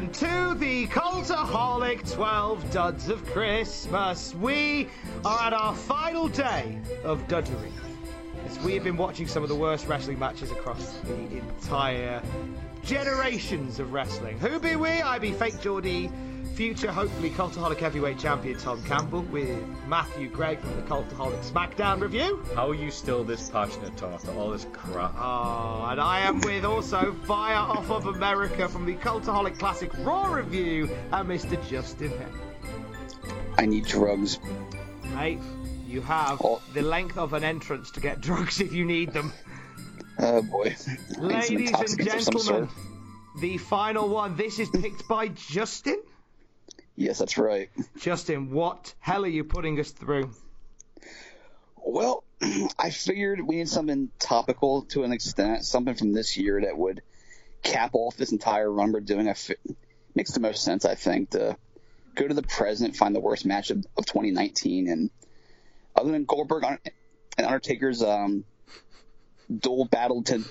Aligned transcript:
Everyone, 0.00 0.54
to 0.54 0.58
the 0.58 0.86
Cultaholic 0.86 2.10
12 2.14 2.70
Duds 2.70 3.08
of 3.08 3.24
Christmas. 3.26 4.34
We 4.34 4.88
are 5.24 5.40
at 5.40 5.52
our 5.52 5.74
final 5.74 6.28
day 6.28 6.78
of 7.04 7.26
duddery. 7.28 7.72
As 8.46 8.58
we 8.60 8.74
have 8.74 8.84
been 8.84 8.96
watching 8.96 9.26
some 9.26 9.42
of 9.42 9.48
the 9.48 9.54
worst 9.54 9.86
wrestling 9.88 10.18
matches 10.18 10.50
across 10.50 10.94
the 11.04 11.38
entire 11.38 12.22
generations 12.82 13.78
of 13.78 13.92
wrestling. 13.92 14.38
Who 14.38 14.58
be 14.58 14.76
we? 14.76 14.88
I 14.88 15.18
be 15.18 15.32
Fake 15.32 15.60
Geordie, 15.60 16.10
future, 16.60 16.92
hopefully, 16.92 17.30
Cultaholic 17.30 17.78
Heavyweight 17.78 18.18
Champion 18.18 18.58
Tom 18.58 18.84
Campbell 18.84 19.22
with 19.22 19.48
Matthew 19.86 20.28
Gregg 20.28 20.60
from 20.60 20.76
the 20.76 20.82
Cultaholic 20.82 21.42
SmackDown 21.50 22.02
review. 22.02 22.44
How 22.54 22.68
are 22.68 22.74
you 22.74 22.90
still 22.90 23.24
this 23.24 23.48
passionate, 23.48 23.96
Tom, 23.96 24.12
after 24.12 24.30
all 24.32 24.50
this 24.50 24.66
crap? 24.70 25.14
Oh, 25.16 25.86
and 25.88 25.98
I 25.98 26.20
am 26.20 26.38
with 26.42 26.66
also 26.66 27.14
Fire 27.24 27.56
Off 27.56 27.90
of 27.90 28.04
America 28.08 28.68
from 28.68 28.84
the 28.84 28.94
Cultaholic 28.96 29.58
Classic 29.58 29.90
Raw 30.00 30.30
review 30.30 30.90
uh, 31.10 31.16
and 31.16 31.30
Mr. 31.30 31.56
Justin 31.66 32.10
Henry. 32.10 32.40
I 33.56 33.64
need 33.64 33.86
drugs. 33.86 34.38
Mate, 35.14 35.38
you 35.86 36.02
have 36.02 36.42
Oh. 36.44 36.60
the 36.74 36.82
length 36.82 37.16
of 37.16 37.32
an 37.32 37.42
entrance 37.42 37.90
to 37.92 38.00
get 38.00 38.20
drugs 38.28 38.60
if 38.60 38.74
you 38.74 38.84
need 38.84 39.14
them. 39.14 39.32
Oh 40.18 40.42
boy. 40.42 40.64
I 40.64 40.68
need 40.68 40.76
some 40.76 41.26
Ladies 41.26 41.48
and 41.52 41.60
intoxicants 41.60 42.14
of 42.14 42.22
some 42.24 42.32
gentlemen, 42.42 42.68
the 43.40 43.56
final 43.56 44.10
one. 44.10 44.36
This 44.36 44.58
is 44.58 44.68
picked 44.68 45.08
by 45.08 45.28
Justin. 45.28 46.02
Yes, 47.00 47.16
that's 47.16 47.38
right. 47.38 47.70
Justin, 47.98 48.50
what 48.50 48.92
hell 49.00 49.24
are 49.24 49.28
you 49.28 49.42
putting 49.42 49.80
us 49.80 49.90
through? 49.90 50.32
Well, 51.78 52.24
I 52.78 52.90
figured 52.90 53.40
we 53.40 53.56
need 53.56 53.70
something 53.70 54.10
topical 54.18 54.82
to 54.90 55.04
an 55.04 55.12
extent, 55.12 55.64
something 55.64 55.94
from 55.94 56.12
this 56.12 56.36
year 56.36 56.60
that 56.60 56.76
would 56.76 57.00
cap 57.62 57.92
off 57.94 58.18
this 58.18 58.32
entire 58.32 58.70
run 58.70 58.92
we're 58.92 59.00
doing. 59.00 59.30
I 59.30 59.32
fi- 59.32 59.56
makes 60.14 60.32
the 60.32 60.40
most 60.40 60.62
sense, 60.62 60.84
I 60.84 60.94
think, 60.94 61.30
to 61.30 61.56
go 62.16 62.28
to 62.28 62.34
the 62.34 62.42
present, 62.42 62.94
find 62.94 63.16
the 63.16 63.20
worst 63.20 63.46
match 63.46 63.70
of, 63.70 63.78
of 63.96 64.04
2019, 64.04 64.90
and 64.90 65.10
other 65.96 66.12
than 66.12 66.26
Goldberg 66.26 66.64
and 66.64 67.46
Undertaker's 67.46 68.02
um, 68.02 68.44
dual 69.48 69.86
battle 69.86 70.22
to 70.24 70.44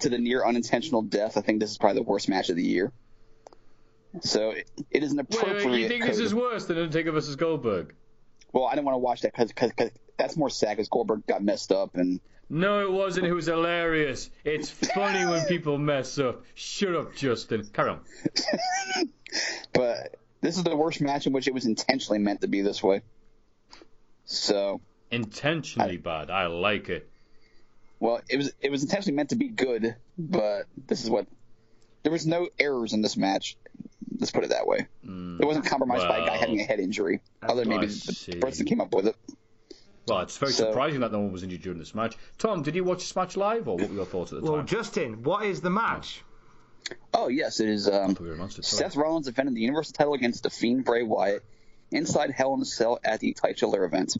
to 0.00 0.08
the 0.08 0.18
near 0.18 0.44
unintentional 0.44 1.02
death, 1.02 1.36
I 1.36 1.40
think 1.40 1.60
this 1.60 1.70
is 1.70 1.78
probably 1.78 2.00
the 2.00 2.08
worst 2.08 2.28
match 2.28 2.50
of 2.50 2.56
the 2.56 2.64
year. 2.64 2.92
So 4.20 4.50
it, 4.52 4.70
it 4.90 5.02
is 5.02 5.12
an 5.12 5.18
Wait, 5.18 5.26
appropriate. 5.34 5.66
wait, 5.70 5.80
you 5.82 5.88
think 5.88 6.04
this 6.04 6.18
is 6.18 6.34
worse 6.34 6.64
than 6.66 6.78
Undertaker 6.78 7.12
versus 7.12 7.36
Goldberg? 7.36 7.94
Well, 8.52 8.64
I 8.64 8.74
didn't 8.74 8.86
want 8.86 8.94
to 8.94 8.98
watch 9.00 9.20
that 9.22 9.34
because 9.36 9.52
that's 10.16 10.36
more 10.36 10.50
sad 10.50 10.70
because 10.76 10.88
Goldberg 10.88 11.26
got 11.26 11.42
messed 11.42 11.70
up 11.72 11.94
and 11.96 12.20
No, 12.48 12.80
it 12.82 12.90
wasn't. 12.90 13.26
It 13.26 13.32
was 13.34 13.46
hilarious. 13.46 14.30
It's 14.44 14.70
funny 14.70 15.26
when 15.30 15.44
people 15.46 15.76
mess 15.78 16.18
up. 16.18 16.44
Shut 16.54 16.94
up, 16.96 17.14
Justin. 17.14 17.68
Carry 17.72 17.90
on. 17.90 18.00
but 19.74 20.16
this 20.40 20.56
is 20.56 20.64
the 20.64 20.76
worst 20.76 21.00
match 21.00 21.26
in 21.26 21.32
which 21.32 21.46
it 21.46 21.54
was 21.54 21.66
intentionally 21.66 22.18
meant 22.18 22.40
to 22.40 22.48
be 22.48 22.62
this 22.62 22.82
way. 22.82 23.02
So, 24.24 24.80
Intentionally 25.10 25.96
bad. 25.96 26.30
I 26.30 26.46
like 26.46 26.88
it. 26.90 27.08
well, 28.00 28.20
it 28.28 28.36
was 28.36 28.52
it 28.60 28.70
was 28.70 28.82
intentionally 28.82 29.16
meant 29.16 29.30
to 29.30 29.36
be 29.36 29.48
good, 29.48 29.94
but 30.18 30.64
this 30.86 31.02
is 31.02 31.08
what 31.10 31.26
there 32.02 32.12
was 32.12 32.26
no 32.26 32.48
errors 32.58 32.92
in 32.92 33.02
this 33.02 33.16
match. 33.16 33.56
Let's 34.18 34.32
put 34.32 34.44
it 34.44 34.50
that 34.50 34.66
way. 34.66 34.86
it 35.04 35.44
wasn't 35.44 35.66
compromised 35.66 36.08
by 36.08 36.18
a 36.18 36.26
guy 36.26 36.36
having 36.36 36.60
a 36.60 36.64
head 36.64 36.80
injury. 36.80 37.20
Other 37.42 37.60
than 37.62 37.68
maybe 37.68 37.86
the 37.86 38.38
person 38.40 38.64
that 38.64 38.68
came 38.68 38.80
up 38.80 38.92
with 38.92 39.06
it. 39.08 39.16
Well, 40.06 40.20
it's 40.20 40.38
very 40.38 40.52
So- 40.52 40.64
surprising 40.70 41.00
that 41.00 41.12
no 41.12 41.20
one 41.20 41.32
was 41.32 41.42
injured 41.42 41.62
during 41.62 41.78
this 41.78 41.94
match. 41.94 42.16
Tom, 42.38 42.62
did 42.62 42.74
you 42.74 42.82
watch 42.82 42.98
this 43.00 43.14
match 43.14 43.36
live, 43.36 43.68
or 43.68 43.76
what 43.76 43.88
were 43.90 43.94
your 43.94 44.06
thoughts 44.06 44.32
at 44.32 44.40
the 44.40 44.44
Well, 44.44 44.56
time? 44.58 44.66
Justin, 44.66 45.22
what 45.22 45.44
is 45.44 45.60
the 45.60 45.70
match? 45.70 46.22
Oh 47.12 47.28
yes, 47.28 47.60
it 47.60 47.68
is. 47.68 47.86
Um, 47.88 48.16
we 48.18 48.28
were 48.28 48.36
monsters, 48.36 48.66
sorry. 48.66 48.84
Seth 48.90 48.96
Rollins 48.96 49.26
defended 49.26 49.54
the 49.54 49.60
Universal 49.60 49.92
title 49.92 50.14
against 50.14 50.42
the 50.44 50.50
Fiend 50.50 50.84
Bray 50.84 51.02
Wyatt 51.02 51.44
inside 51.90 52.30
Hell 52.30 52.54
in 52.54 52.62
a 52.62 52.64
Cell 52.64 52.98
at 53.04 53.20
the 53.20 53.34
titular 53.34 53.84
event. 53.84 54.16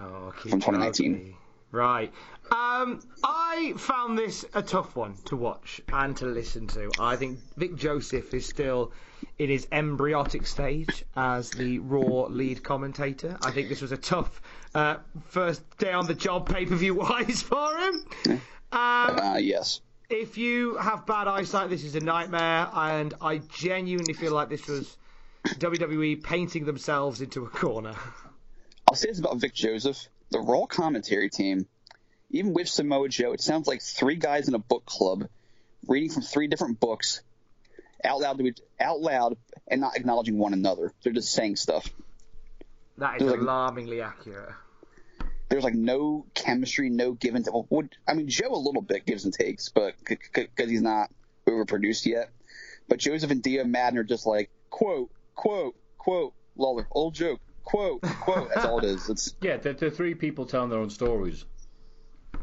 Oh, 0.00 0.32
From 0.40 0.60
2019. 0.60 1.34
Right. 1.70 2.12
Um, 2.54 3.00
I 3.24 3.72
found 3.78 4.18
this 4.18 4.44
a 4.52 4.62
tough 4.62 4.94
one 4.94 5.14
to 5.26 5.36
watch 5.36 5.80
and 5.92 6.16
to 6.18 6.26
listen 6.26 6.66
to. 6.68 6.90
I 6.98 7.16
think 7.16 7.38
Vic 7.56 7.76
Joseph 7.76 8.34
is 8.34 8.46
still 8.46 8.92
in 9.38 9.48
his 9.48 9.66
embryotic 9.72 10.46
stage 10.46 11.04
as 11.16 11.50
the 11.50 11.78
Raw 11.78 12.26
lead 12.28 12.62
commentator. 12.62 13.38
I 13.42 13.50
think 13.52 13.68
this 13.68 13.80
was 13.80 13.92
a 13.92 13.96
tough 13.96 14.42
uh, 14.74 14.96
first 15.28 15.62
day 15.78 15.92
on 15.92 16.06
the 16.06 16.14
job 16.14 16.48
pay 16.48 16.66
per 16.66 16.74
view 16.76 16.94
wise 16.96 17.40
for 17.42 17.74
him. 17.78 18.04
Um, 18.26 18.40
Uh, 18.72 19.38
yes. 19.40 19.80
if 20.10 20.36
you 20.36 20.76
have 20.76 21.06
bad 21.06 21.28
eyesight, 21.28 21.70
this 21.70 21.84
is 21.84 21.94
a 21.94 22.00
nightmare, 22.00 22.68
and 22.74 23.14
I 23.20 23.38
genuinely 23.38 24.12
feel 24.14 24.32
like 24.32 24.48
this 24.50 24.66
was 24.66 24.96
WWE 25.46 26.22
painting 26.22 26.64
themselves 26.66 27.20
into 27.22 27.44
a 27.44 27.48
corner. 27.48 27.94
I'll 28.88 28.94
say 28.96 29.08
this 29.08 29.18
about 29.20 29.36
Vic 29.38 29.54
Joseph. 29.54 30.06
The 30.30 30.40
Raw 30.40 30.66
commentary 30.66 31.28
team, 31.30 31.66
even 32.32 32.54
with 32.54 32.68
Samoa 32.68 33.08
Joe, 33.08 33.32
it 33.32 33.40
sounds 33.40 33.66
like 33.66 33.82
three 33.82 34.16
guys 34.16 34.48
in 34.48 34.54
a 34.54 34.58
book 34.58 34.84
club 34.86 35.28
reading 35.86 36.10
from 36.10 36.22
three 36.22 36.46
different 36.48 36.80
books 36.80 37.20
out 38.04 38.20
loud 38.20 38.38
to 38.38 38.46
each, 38.46 38.58
out 38.80 39.00
loud 39.00 39.36
and 39.68 39.80
not 39.80 39.96
acknowledging 39.96 40.38
one 40.38 40.52
another. 40.52 40.92
They're 41.02 41.12
just 41.12 41.32
saying 41.32 41.56
stuff. 41.56 41.88
That 42.98 43.16
is 43.16 43.20
There's 43.20 43.32
like- 43.32 43.40
alarmingly 43.40 44.00
accurate. 44.00 44.50
There's 45.48 45.64
like 45.64 45.74
no 45.74 46.24
chemistry, 46.32 46.88
no 46.88 47.12
give 47.12 47.34
and 47.34 47.44
take. 47.44 47.52
Well, 47.52 47.66
would, 47.68 47.94
I 48.08 48.14
mean, 48.14 48.26
Joe 48.28 48.52
a 48.52 48.56
little 48.56 48.80
bit 48.80 49.04
gives 49.04 49.26
and 49.26 49.34
takes, 49.34 49.68
but 49.68 49.94
because 50.02 50.70
he's 50.70 50.80
not 50.80 51.10
overproduced 51.46 52.06
yet. 52.06 52.30
But 52.88 52.98
Joseph 52.98 53.30
and 53.30 53.42
Dio 53.42 53.62
Maddin 53.64 53.98
are 53.98 54.04
just 54.04 54.26
like 54.26 54.50
quote, 54.70 55.10
quote, 55.34 55.76
quote, 55.98 56.32
Lawler, 56.56 56.86
old 56.90 57.14
joke, 57.14 57.38
quote, 57.64 58.00
quote. 58.00 58.48
That's 58.54 58.66
all 58.66 58.78
it 58.78 58.84
is. 58.84 59.10
It's 59.10 59.34
Yeah, 59.42 59.58
they're, 59.58 59.74
they're 59.74 59.90
three 59.90 60.14
people 60.14 60.46
telling 60.46 60.70
their 60.70 60.78
own 60.78 60.88
stories. 60.90 61.44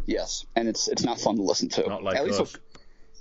Yes, 0.05 0.45
and 0.55 0.67
it's 0.67 0.87
it's 0.87 1.03
not 1.03 1.19
fun 1.19 1.35
to 1.35 1.41
listen 1.43 1.69
to. 1.69 1.87
Not 1.87 2.03
like 2.03 2.15
at 2.17 2.25
least 2.25 2.41
us. 2.41 2.55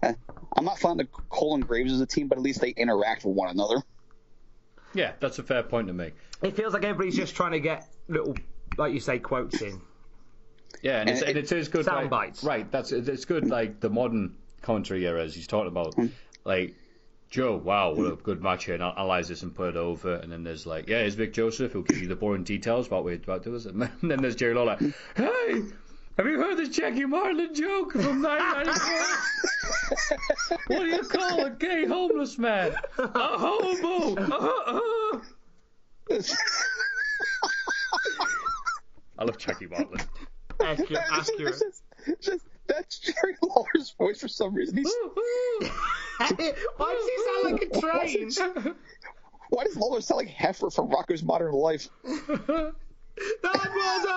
uh, 0.02 0.12
I'm 0.56 0.64
not 0.64 0.78
fond 0.78 1.00
of 1.00 1.08
Cole 1.28 1.54
and 1.54 1.66
Graves 1.66 1.92
as 1.92 2.00
a 2.00 2.06
team, 2.06 2.28
but 2.28 2.38
at 2.38 2.42
least 2.42 2.60
they 2.60 2.70
interact 2.70 3.24
with 3.24 3.34
one 3.36 3.50
another. 3.50 3.82
Yeah, 4.94 5.12
that's 5.20 5.38
a 5.38 5.42
fair 5.42 5.62
point 5.62 5.88
to 5.88 5.92
make. 5.92 6.14
It 6.42 6.56
feels 6.56 6.72
like 6.72 6.84
everybody's 6.84 7.16
just 7.16 7.34
trying 7.36 7.52
to 7.52 7.60
get 7.60 7.86
little, 8.08 8.34
like 8.78 8.92
you 8.94 9.00
say, 9.00 9.18
quotes 9.18 9.60
in. 9.60 9.80
Yeah, 10.82 11.00
and, 11.00 11.10
it's, 11.10 11.20
And 11.20 11.30
and 11.30 11.38
it- 11.38 11.52
it 11.52 11.58
is 11.58 11.68
good. 11.68 11.84
Sound 11.84 12.02
like, 12.02 12.10
bites. 12.10 12.42
Right, 12.44 12.70
that's 12.70 12.92
it's 12.92 13.24
good. 13.24 13.48
Like 13.48 13.80
the 13.80 13.90
modern 13.90 14.36
commentary 14.62 15.06
era, 15.06 15.22
as 15.22 15.34
he's 15.34 15.46
talking 15.46 15.68
about, 15.68 15.94
like 16.44 16.74
Joe. 17.28 17.56
Wow, 17.56 17.94
what 17.94 18.12
a 18.12 18.16
good 18.16 18.42
match 18.42 18.64
here. 18.64 18.74
And 18.74 18.82
I'll 18.82 18.92
analyze 18.92 19.28
this 19.28 19.42
and 19.42 19.54
put 19.54 19.70
it 19.70 19.76
over. 19.76 20.14
And 20.14 20.32
then 20.32 20.42
there's 20.44 20.66
like, 20.66 20.88
yeah, 20.88 21.00
here's 21.00 21.14
Vic 21.14 21.32
Joseph 21.34 21.72
who'll 21.72 21.82
give 21.82 21.98
you 21.98 22.08
the 22.08 22.16
boring 22.16 22.44
details 22.44 22.86
about 22.86 23.04
what 23.04 23.10
we 23.10 23.14
about 23.16 23.42
to 23.44 23.56
us. 23.56 23.66
And 23.66 23.90
then 24.02 24.22
there's 24.22 24.36
Jerry 24.36 24.54
Lawler. 24.54 24.78
Hey, 25.16 25.62
have 26.18 26.26
you 26.26 26.38
heard 26.38 26.56
the 26.58 26.66
Jackie 26.66 27.06
Martling 27.06 27.54
joke 27.54 27.92
from 27.92 28.20
1994? 28.26 30.58
what 30.66 30.80
do 30.80 30.86
you 30.86 31.02
call 31.02 31.44
a 31.44 31.50
gay 31.50 31.86
homeless 31.86 32.36
man? 32.38 32.74
A 32.98 33.38
hobo. 33.38 34.20
Uh-huh. 34.20 35.20
I 39.18 39.24
love 39.24 39.38
Jackie 39.38 39.66
Martling. 39.66 40.00
Accurate. 40.60 41.00
accurate. 41.10 41.54
It's 41.54 41.60
just, 41.60 41.82
just 42.20 42.44
that's 42.66 42.98
Jerry 42.98 43.36
Lawler's 43.42 43.94
voice 43.96 44.20
for 44.20 44.28
some 44.28 44.52
reason. 44.54 44.76
He's, 44.76 44.86
Why 46.18 46.28
does 46.28 46.36
he 46.36 46.52
sound 47.24 47.52
like 47.52 47.62
a 47.62 47.80
train? 47.80 48.30
why 49.50 49.64
does 49.64 49.76
Lawler 49.76 50.00
sound 50.00 50.26
like 50.26 50.34
Heffer 50.34 50.74
from 50.74 50.88
Rocco's 50.90 51.22
Modern 51.22 51.52
Life? 51.52 51.88
that 52.04 52.74
was 53.42 54.04
a 54.04 54.16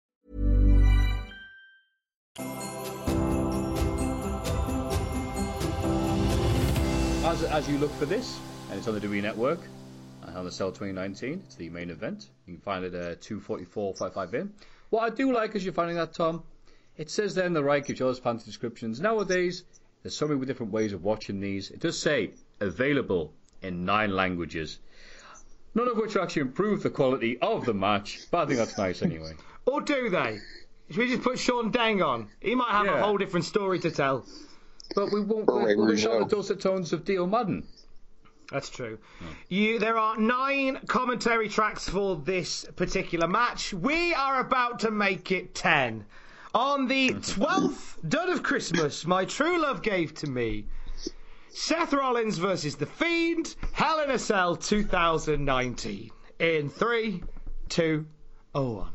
As, 7.31 7.43
as 7.43 7.69
you 7.69 7.77
look 7.77 7.93
for 7.93 8.05
this, 8.05 8.39
and 8.69 8.77
it's 8.79 8.87
on 8.87 8.93
the 8.93 8.99
WWE 8.99 9.21
Network, 9.21 9.59
and 10.23 10.37
on 10.37 10.43
the 10.43 10.51
Cell 10.51 10.69
2019, 10.69 11.43
it's 11.45 11.55
the 11.55 11.69
main 11.69 11.89
event. 11.89 12.29
You 12.45 12.55
can 12.55 12.61
find 12.61 12.83
it 12.83 12.93
at 12.93 13.21
244.55 13.21 14.33
in. 14.33 14.53
What 14.89 15.03
I 15.03 15.15
do 15.15 15.31
like 15.31 15.55
as 15.55 15.63
you're 15.63 15.73
finding 15.73 15.97
that, 15.97 16.13
Tom, 16.13 16.43
it 16.97 17.09
says 17.09 17.35
there 17.35 17.45
in 17.45 17.53
the 17.53 17.63
right, 17.63 17.85
gives 17.85 17.99
you 17.99 18.05
all 18.05 18.11
those 18.11 18.19
fancy 18.19 18.45
descriptions. 18.45 18.99
Nowadays, 18.99 19.63
there's 20.01 20.15
so 20.15 20.27
many 20.27 20.45
different 20.45 20.71
ways 20.71 20.93
of 20.93 21.03
watching 21.03 21.39
these. 21.39 21.69
It 21.69 21.79
does 21.79 21.97
say 21.99 22.31
available 22.59 23.33
in 23.61 23.85
nine 23.85 24.15
languages, 24.15 24.79
none 25.75 25.87
of 25.87 25.97
which 25.97 26.17
actually 26.17 26.41
improve 26.41 26.83
the 26.83 26.89
quality 26.89 27.37
of 27.39 27.65
the 27.65 27.73
match, 27.73 28.19
but 28.31 28.39
I 28.39 28.45
think 28.47 28.57
that's 28.57 28.77
nice 28.77 29.01
anyway. 29.01 29.33
Or 29.67 29.79
do 29.79 30.09
they? 30.09 30.39
Should 30.91 30.97
we 30.99 31.07
just 31.07 31.23
put 31.23 31.39
Sean 31.39 31.71
Dang 31.71 32.01
on? 32.01 32.27
He 32.41 32.53
might 32.53 32.71
have 32.71 32.85
Yeah. 32.85 32.99
a 32.99 33.03
whole 33.03 33.17
different 33.17 33.45
story 33.45 33.79
to 33.79 33.89
tell. 33.91 34.25
But 34.95 35.11
we 35.11 35.21
won't 35.21 35.47
Or 35.49 35.65
Ray 35.65 35.75
we'll 35.75 35.87
wish 35.87 36.05
on 36.05 36.19
the 36.19 36.25
Rougeau. 36.25 36.29
dulcet 36.29 36.59
tones 36.59 36.91
of 36.91 37.05
Dio 37.05 37.25
Maddin. 37.25 37.63
That's 38.51 38.69
true. 38.69 38.97
Hmm. 39.19 39.25
You, 39.47 39.79
there 39.79 39.97
are 39.97 40.17
nine 40.17 40.79
commentary 40.87 41.47
tracks 41.47 41.87
for 41.87 42.17
this 42.17 42.65
particular 42.75 43.27
match. 43.27 43.73
We 43.73 44.13
are 44.13 44.41
about 44.41 44.79
to 44.81 44.91
make 44.91 45.31
it 45.31 45.55
ten. 45.55 46.05
On 46.53 46.87
the 46.89 47.09
12th 47.13 47.97
dud 48.09 48.27
of 48.27 48.43
Christmas, 48.43 49.05
my 49.05 49.23
true 49.23 49.61
love 49.61 49.81
gave 49.81 50.13
to 50.15 50.27
me. 50.27 50.65
Seth 51.53 51.93
Rollins 51.93 52.37
versus 52.37 52.75
The 52.75 52.85
Fiend, 52.85 53.55
Hell 53.71 54.01
in 54.01 54.09
a 54.11 54.19
Cell 54.19 54.57
2019. 54.57 56.11
In 56.39 56.69
three, 56.69 57.23
two, 57.69 58.05
oh, 58.53 58.71
one. 58.73 58.89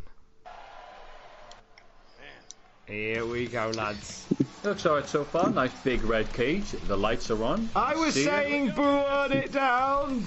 Here 2.88 3.26
we 3.26 3.46
go, 3.46 3.70
lads. 3.70 4.26
Looks 4.62 4.86
alright 4.86 5.08
so 5.08 5.24
far. 5.24 5.50
Nice 5.50 5.72
big 5.82 6.04
red 6.04 6.32
cage. 6.32 6.70
The 6.70 6.96
lights 6.96 7.30
are 7.30 7.42
on. 7.42 7.68
I 7.74 7.94
was 7.96 8.14
See 8.14 8.22
it? 8.22 8.24
saying, 8.26 8.70
burn 8.76 9.32
it 9.32 9.52
down. 9.52 10.24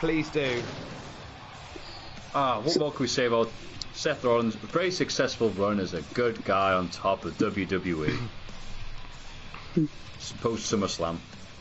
Please 0.00 0.28
do. 0.30 0.62
Ah, 2.34 2.60
what 2.60 2.78
more 2.78 2.90
can 2.92 3.00
we 3.00 3.08
say 3.08 3.26
about 3.26 3.50
Seth 3.94 4.24
Rollins? 4.24 4.54
A 4.54 4.58
very 4.58 4.90
successful 4.90 5.50
run 5.50 5.80
as 5.80 5.94
a 5.94 6.02
good 6.14 6.44
guy 6.44 6.72
on 6.72 6.88
top 6.88 7.24
of 7.24 7.36
WWE. 7.38 8.16
Post 10.40 10.72
SummerSlam. 10.72 11.16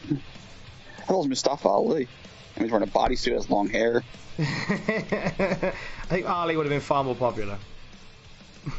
That 0.10 1.16
was 1.18 1.28
Mustafa 1.28 1.68
Ali. 1.68 2.08
And 2.56 2.64
he's 2.64 2.72
wearing 2.72 2.88
a 2.88 2.92
bodysuit, 2.92 3.34
has 3.34 3.50
long 3.50 3.70
hair. 3.70 4.04
I 4.40 5.74
think 6.08 6.30
Ali 6.30 6.56
would 6.56 6.66
have 6.66 6.72
been 6.72 6.80
far 6.82 7.04
more 7.04 7.16
popular. 7.16 7.58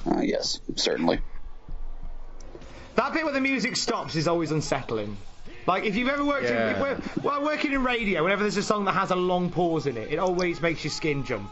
Uh, 0.06 0.20
yes, 0.20 0.60
certainly. 0.76 1.19
That 2.94 3.12
bit 3.12 3.25
where 3.25 3.32
the 3.32 3.40
music 3.40 3.76
stops 3.76 4.16
is 4.16 4.28
always 4.28 4.50
unsettling. 4.50 5.16
Like 5.66 5.84
if 5.84 5.96
you've 5.96 6.08
ever 6.08 6.25
worked 6.25 6.44
Yeah. 6.49 6.75
in, 6.75 6.81
where- 6.81 6.96
while 7.22 7.43
working 7.43 7.72
in 7.72 7.82
radio, 7.82 8.22
whenever 8.22 8.43
there's 8.43 8.56
a 8.56 8.62
song 8.62 8.84
that 8.87 8.93
has 8.93 9.10
a 9.10 9.16
long 9.16 9.50
pause 9.50 9.87
in 9.87 9.96
it, 9.96 10.12
it 10.12 10.19
always 10.19 10.60
makes 10.60 10.84
your 10.84 10.90
skin 10.90 11.25
jump. 11.25 11.50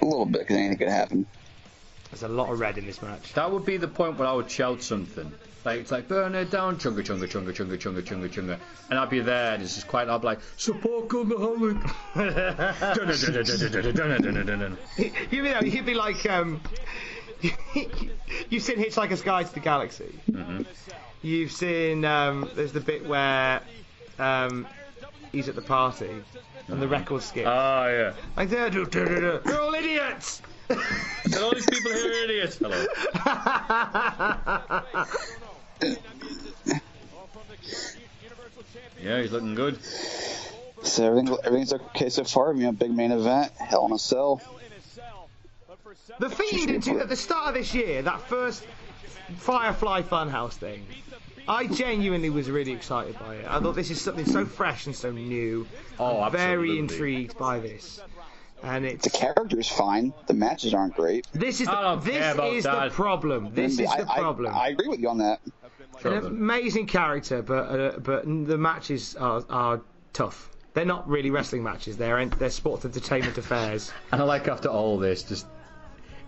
A 0.00 0.04
little 0.04 0.26
bit, 0.26 0.40
because 0.42 0.56
anything 0.56 0.78
could 0.78 0.88
happen. 0.88 1.26
There's 2.10 2.22
a 2.24 2.28
lot 2.28 2.50
of 2.52 2.58
red 2.60 2.78
in 2.78 2.86
this 2.86 3.00
match. 3.02 3.32
That 3.34 3.50
would 3.50 3.64
be 3.64 3.76
the 3.76 3.88
point 3.88 4.18
where 4.18 4.28
I 4.28 4.32
would 4.32 4.50
shout 4.50 4.82
something. 4.82 5.32
Like 5.64 5.80
it's 5.80 5.92
like 5.92 6.08
burn 6.08 6.34
it 6.34 6.50
down, 6.50 6.76
chunga 6.76 7.02
chunga 7.02 7.28
chunga 7.28 7.52
chunga 7.52 7.78
chunga 7.78 8.02
chunga 8.02 8.28
chunga, 8.28 8.58
and 8.90 8.98
I'd 8.98 9.10
be 9.10 9.20
there, 9.20 9.54
and 9.54 9.62
it's 9.62 9.76
just 9.76 9.86
quite. 9.86 10.08
I'd 10.08 10.20
be 10.20 10.26
like 10.26 10.40
support 10.56 11.08
Cultaholic. 11.08 11.78
you 15.32 15.42
know, 15.42 15.60
you'd 15.60 15.86
be 15.86 15.94
like, 15.94 16.28
um, 16.28 16.60
you've 18.50 18.62
seen 18.62 18.76
Hitchhiker's 18.76 19.22
Guide 19.22 19.46
to 19.46 19.54
the 19.54 19.60
Galaxy. 19.60 20.12
You've 21.22 21.52
seen, 21.52 22.04
um, 22.04 22.50
there's 22.56 22.72
the 22.72 22.80
bit 22.80 23.06
where 23.06 23.60
um, 24.18 24.66
he's 25.30 25.48
at 25.48 25.54
the 25.54 25.62
party 25.62 26.10
and 26.66 26.82
the 26.82 26.88
record 26.88 27.22
skips. 27.22 27.46
Ah 27.48 27.86
yeah. 27.86 28.12
like, 28.36 28.50
"Duh, 28.50 28.68
duh, 28.68 28.84
duh, 28.84 29.04
duh, 29.04 29.20
duh, 29.20 29.38
you're 29.46 29.60
all 29.60 29.74
idiots! 29.74 30.42
And 31.24 31.34
all 31.36 31.54
these 31.54 31.66
people 31.66 31.92
here 31.92 32.08
are 32.08 32.24
idiots. 32.24 32.58
Hello. 32.58 32.86
Yeah, 39.02 39.20
he's 39.20 39.32
looking 39.32 39.54
good. 39.54 39.82
So 40.82 41.06
everything, 41.06 41.36
everything's 41.44 41.72
okay 41.72 42.08
so 42.08 42.24
far. 42.24 42.54
You 42.54 42.64
know, 42.64 42.72
big 42.72 42.92
main 42.92 43.12
event, 43.12 43.52
Hell 43.58 43.86
in 43.86 43.92
a 43.92 43.98
Cell. 43.98 44.40
The 46.18 46.30
Fiend 46.30 46.70
into, 46.70 47.00
at 47.00 47.08
the 47.08 47.16
start 47.16 47.48
of 47.48 47.54
this 47.54 47.74
year, 47.74 48.02
that 48.02 48.20
first 48.22 48.64
Firefly 49.38 50.02
Funhouse 50.02 50.54
thing, 50.54 50.86
I 51.48 51.66
genuinely 51.66 52.30
was 52.30 52.50
really 52.50 52.72
excited 52.72 53.18
by 53.18 53.36
it. 53.36 53.46
I 53.48 53.60
thought 53.60 53.74
this 53.74 53.90
is 53.90 54.00
something 54.00 54.26
so 54.26 54.44
fresh 54.44 54.86
and 54.86 54.94
so 54.94 55.10
new. 55.10 55.66
Oh, 55.98 56.20
I'm 56.22 56.32
very 56.32 56.78
intrigued 56.78 57.36
by 57.38 57.58
this. 57.58 58.00
And 58.62 58.84
it's 58.84 59.04
The 59.04 59.10
character 59.10 59.58
is 59.58 59.68
fine. 59.68 60.12
The 60.28 60.34
matches 60.34 60.72
aren't 60.72 60.94
great. 60.94 61.26
this 61.32 61.60
is 61.60 61.66
the, 61.66 62.00
this 62.04 62.36
is 62.38 62.64
that. 62.64 62.90
the 62.90 62.94
problem. 62.94 63.52
This 63.54 63.72
is 63.72 63.90
the 63.90 64.08
I- 64.08 64.20
problem. 64.20 64.54
I, 64.54 64.68
agree 64.68 64.86
with 64.88 65.00
you 65.00 65.08
on 65.08 65.18
that. 65.18 65.40
An 66.04 66.12
amazing 66.26 66.86
character, 66.86 67.42
but 67.42 67.80
uh, 67.80 67.98
but 67.98 68.24
the 68.24 68.58
matches 68.58 69.14
are, 69.16 69.44
are 69.48 69.80
tough. 70.12 70.50
They're 70.74 70.84
not 70.86 71.08
really 71.08 71.30
wrestling 71.30 71.62
matches. 71.62 71.96
They're 71.96 72.24
they're 72.26 72.50
sports 72.50 72.84
entertainment 72.84 73.38
affairs. 73.38 73.92
And 74.12 74.20
I 74.20 74.24
like 74.24 74.48
after 74.48 74.68
all 74.68 74.98
this, 74.98 75.22
just 75.22 75.46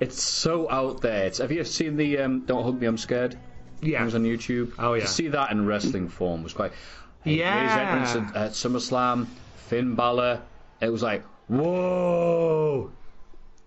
it's 0.01 0.23
so 0.23 0.71
out 0.71 1.01
there. 1.01 1.27
It's, 1.27 1.39
have 1.39 1.51
you 1.51 1.65
seen 1.65 1.97
the 1.97 2.19
um, 2.19 2.41
"Don't 2.47 2.63
Hug 2.63 2.81
Me, 2.81 2.87
I'm 2.87 2.99
Scared"? 2.99 3.37
Yeah. 3.81 4.03
It 4.03 4.05
was 4.05 4.15
on 4.15 4.23
YouTube. 4.25 4.73
Oh, 4.79 4.95
yeah. 4.95 5.03
To 5.03 5.09
see 5.09 5.29
that 5.29 5.51
in 5.51 5.67
wrestling 5.67 6.09
form 6.09 6.43
was 6.43 6.53
quite. 6.53 6.73
His 7.25 7.37
Yeah. 7.37 8.03
entrance 8.05 8.31
at, 8.35 8.37
at 8.37 8.51
SummerSlam, 8.53 9.27
Finn 9.57 9.95
Balor. 9.95 10.41
It 10.81 10.89
was 10.91 11.03
like 11.03 11.25
whoa, 11.49 12.91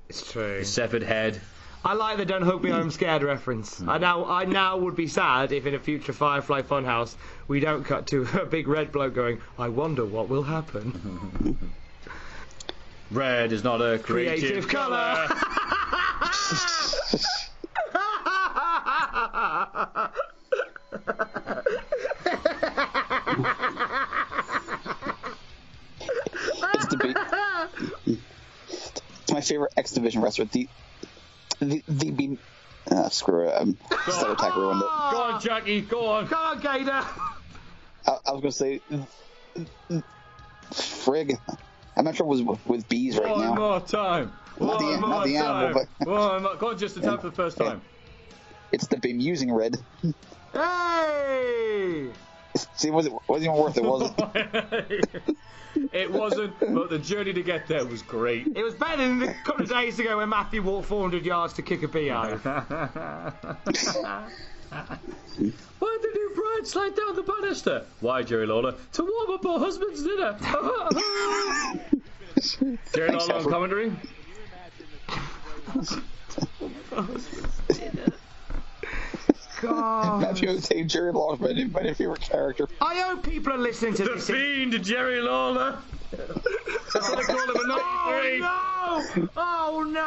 It's 0.10 0.32
true. 0.32 0.64
severed 0.64 1.04
head. 1.04 1.40
I 1.88 1.94
like 1.94 2.18
the 2.18 2.26
"Don't 2.26 2.42
Hug 2.42 2.62
Me, 2.66 2.74
I'm 2.74 2.92
Scared" 2.92 3.24
reference. 3.24 3.80
I 3.80 3.96
hmm. 3.96 4.02
now, 4.02 4.26
I 4.26 4.44
now 4.44 4.76
would 4.76 4.98
be 4.98 5.08
sad 5.08 5.54
if 5.54 5.66
in 5.66 5.74
a 5.74 5.80
future 5.80 6.12
Firefly 6.12 6.64
Funhouse 6.64 7.16
we 7.48 7.62
don't 7.62 7.86
cut 7.86 8.08
to 8.08 8.28
a 8.42 8.46
big 8.46 8.68
red 8.68 8.92
bloke 8.92 9.14
going, 9.14 9.40
"I 9.58 9.70
wonder 9.70 10.04
what 10.04 10.28
will 10.28 10.44
happen." 10.44 11.58
Red 13.10 13.54
is 13.54 13.64
not 13.64 13.82
a 13.82 14.00
creative, 14.00 14.68
Creative 14.68 14.68
colour. 14.68 15.28
It's 26.74 26.88
the 26.88 26.98
be- 28.06 28.18
my 29.34 29.40
favorite 29.40 29.72
X 29.78 29.92
Division 29.92 30.22
wrestler. 30.22 30.44
The 30.44 30.68
the 31.60 31.84
the 31.88 32.12
be- 32.12 32.38
uh, 32.92 33.10
screw 33.10 33.48
it. 33.48 33.54
Um, 33.62 33.78
Star 34.08 34.32
Attack 34.32 34.56
ruined 34.56 34.82
it. 34.82 34.86
Go 35.12 35.22
on, 35.22 35.42
Jackie, 35.42 35.82
go 35.82 36.06
on. 36.08 36.28
Come 36.28 36.40
on, 36.40 36.60
Gator. 36.62 36.92
I, 36.92 38.18
I 38.26 38.32
was 38.32 38.42
gonna 38.42 38.52
say, 38.52 38.82
frig. 40.72 41.38
I'm 41.96 42.06
not 42.06 42.16
sure 42.16 42.26
what 42.28 42.34
was 42.38 42.44
with, 42.44 42.66
with 42.68 42.90
bees 42.90 43.18
right 43.18 43.30
One 43.30 43.42
now. 43.42 43.50
One 43.52 43.60
more 43.60 43.80
time. 43.82 44.32
Not 44.60 44.80
the- 44.80 44.86
One 44.86 45.02
not 45.02 45.10
more 45.10 45.26
the 45.28 45.38
animal, 45.38 45.74
time. 45.74 45.88
but- 46.00 46.08
One 46.08 46.44
more. 46.44 46.56
Go 46.56 46.70
on, 46.70 46.78
just 46.78 46.96
in 46.98 47.04
time 47.04 47.18
for 47.18 47.30
the 47.30 47.36
first 47.36 47.58
time. 47.58 47.82
It's 48.72 48.88
the 48.88 48.98
bemusing 48.98 49.52
red. 49.54 49.78
Hey! 50.54 52.10
See, 52.56 52.88
it 52.88 52.92
wasn't 52.92 53.20
wasn't 53.28 53.52
even 53.52 53.62
worth 53.62 53.78
it, 53.78 53.84
was 53.84 54.12
it? 54.36 55.06
it 55.94 56.12
wasn't, 56.12 56.60
but 56.60 56.90
the 56.90 56.98
journey 57.00 57.34
to 57.34 57.44
get 57.44 57.68
there 57.68 57.86
was 57.86 58.02
great. 58.02 58.48
It 58.56 58.64
was 58.64 58.74
better 58.76 59.08
than 59.08 59.22
a 59.24 59.34
couple 59.44 59.64
of 59.64 59.70
days 59.70 60.00
ago 60.00 60.18
when 60.18 60.30
Matthew 60.30 60.62
walked 60.64 60.88
400 60.88 61.26
yards 61.26 61.54
to 61.54 61.62
kick 61.62 61.84
a 61.84 61.88
beehive. 61.88 62.44
Why 62.46 63.34
did 66.02 66.16
you 66.16 66.32
bride 66.36 66.66
slide 66.68 66.96
down 66.96 67.16
the 67.16 67.24
banister? 67.24 67.86
Why, 68.00 68.24
Jerry 68.24 68.48
Lawler? 68.48 68.74
To 68.94 69.04
warm 69.04 69.32
up 69.32 69.44
her 69.44 69.60
husband's 69.60 70.02
dinner. 70.04 70.36
Jerry 72.94 73.10
Thanks, 73.10 73.28
Lawler 73.28 73.32
on 73.32 73.32
Alfred. 73.32 73.54
commentary. 73.54 73.92
God. 79.62 80.22
Matthew 80.22 80.50
O'Tain, 80.50 80.88
Jerry 80.88 81.12
Lawler, 81.12 81.38
my, 81.38 81.52
new- 81.52 81.70
my 81.70 81.82
new 81.82 81.94
favorite 81.94 82.22
character. 82.22 82.68
I 82.82 82.96
hope 83.00 83.24
people 83.24 83.54
are 83.54 83.58
listening 83.58 83.94
to 83.96 84.04
The 84.04 84.10
this. 84.16 84.28
The 84.28 84.34
fiend, 84.34 84.84
Jerry 84.84 85.22
Lawler. 85.22 85.80
That's 86.12 87.10
what 87.10 87.18
they 87.18 87.24
call 87.24 87.42
him 87.42 87.50
in 87.50 87.72
Oh 87.76 89.04
no! 89.20 89.28
Oh 89.36 89.90
no! 89.94 90.02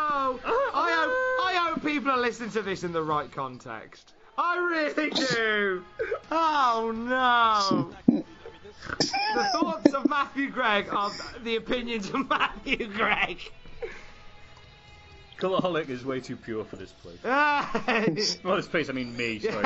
I 0.74 0.92
hope 0.92 1.46
I 1.46 1.68
hope 1.68 1.82
people 1.82 2.10
are 2.10 2.18
listening 2.18 2.50
to 2.50 2.62
this 2.62 2.84
in 2.84 2.92
the 2.92 3.02
right 3.02 3.30
context. 3.30 4.14
I 4.38 4.56
really 4.56 5.10
do. 5.10 5.84
Oh 6.30 6.92
no! 6.94 7.92
The 9.34 9.44
thoughts 9.52 9.92
of 9.92 10.08
Matthew 10.08 10.50
Gregg 10.50 10.88
are 10.92 11.12
the 11.42 11.56
opinions 11.56 12.08
of 12.10 12.28
Matthew 12.28 12.88
Gregg. 12.88 13.52
Cultaholic 15.40 15.88
is 15.88 16.04
way 16.04 16.20
too 16.20 16.36
pure 16.36 16.64
for 16.64 16.76
this 16.76 16.92
place. 16.92 17.18
Well, 18.44 18.56
this 18.56 18.68
place, 18.68 18.88
I 18.88 18.92
mean 18.92 19.16
me. 19.16 19.38
Sorry. 19.40 19.64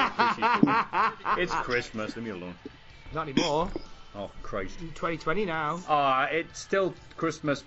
it's 1.39 1.53
Christmas. 1.53 2.17
Leave 2.17 2.25
me 2.25 2.31
alone. 2.31 2.55
Not 3.13 3.29
anymore. 3.29 3.71
Oh 4.17 4.31
Christ. 4.43 4.79
2020 4.79 5.45
now. 5.45 5.81
Ah, 5.89 6.27
it's 6.27 6.61
still 6.61 6.95
Christmas. 7.17 7.65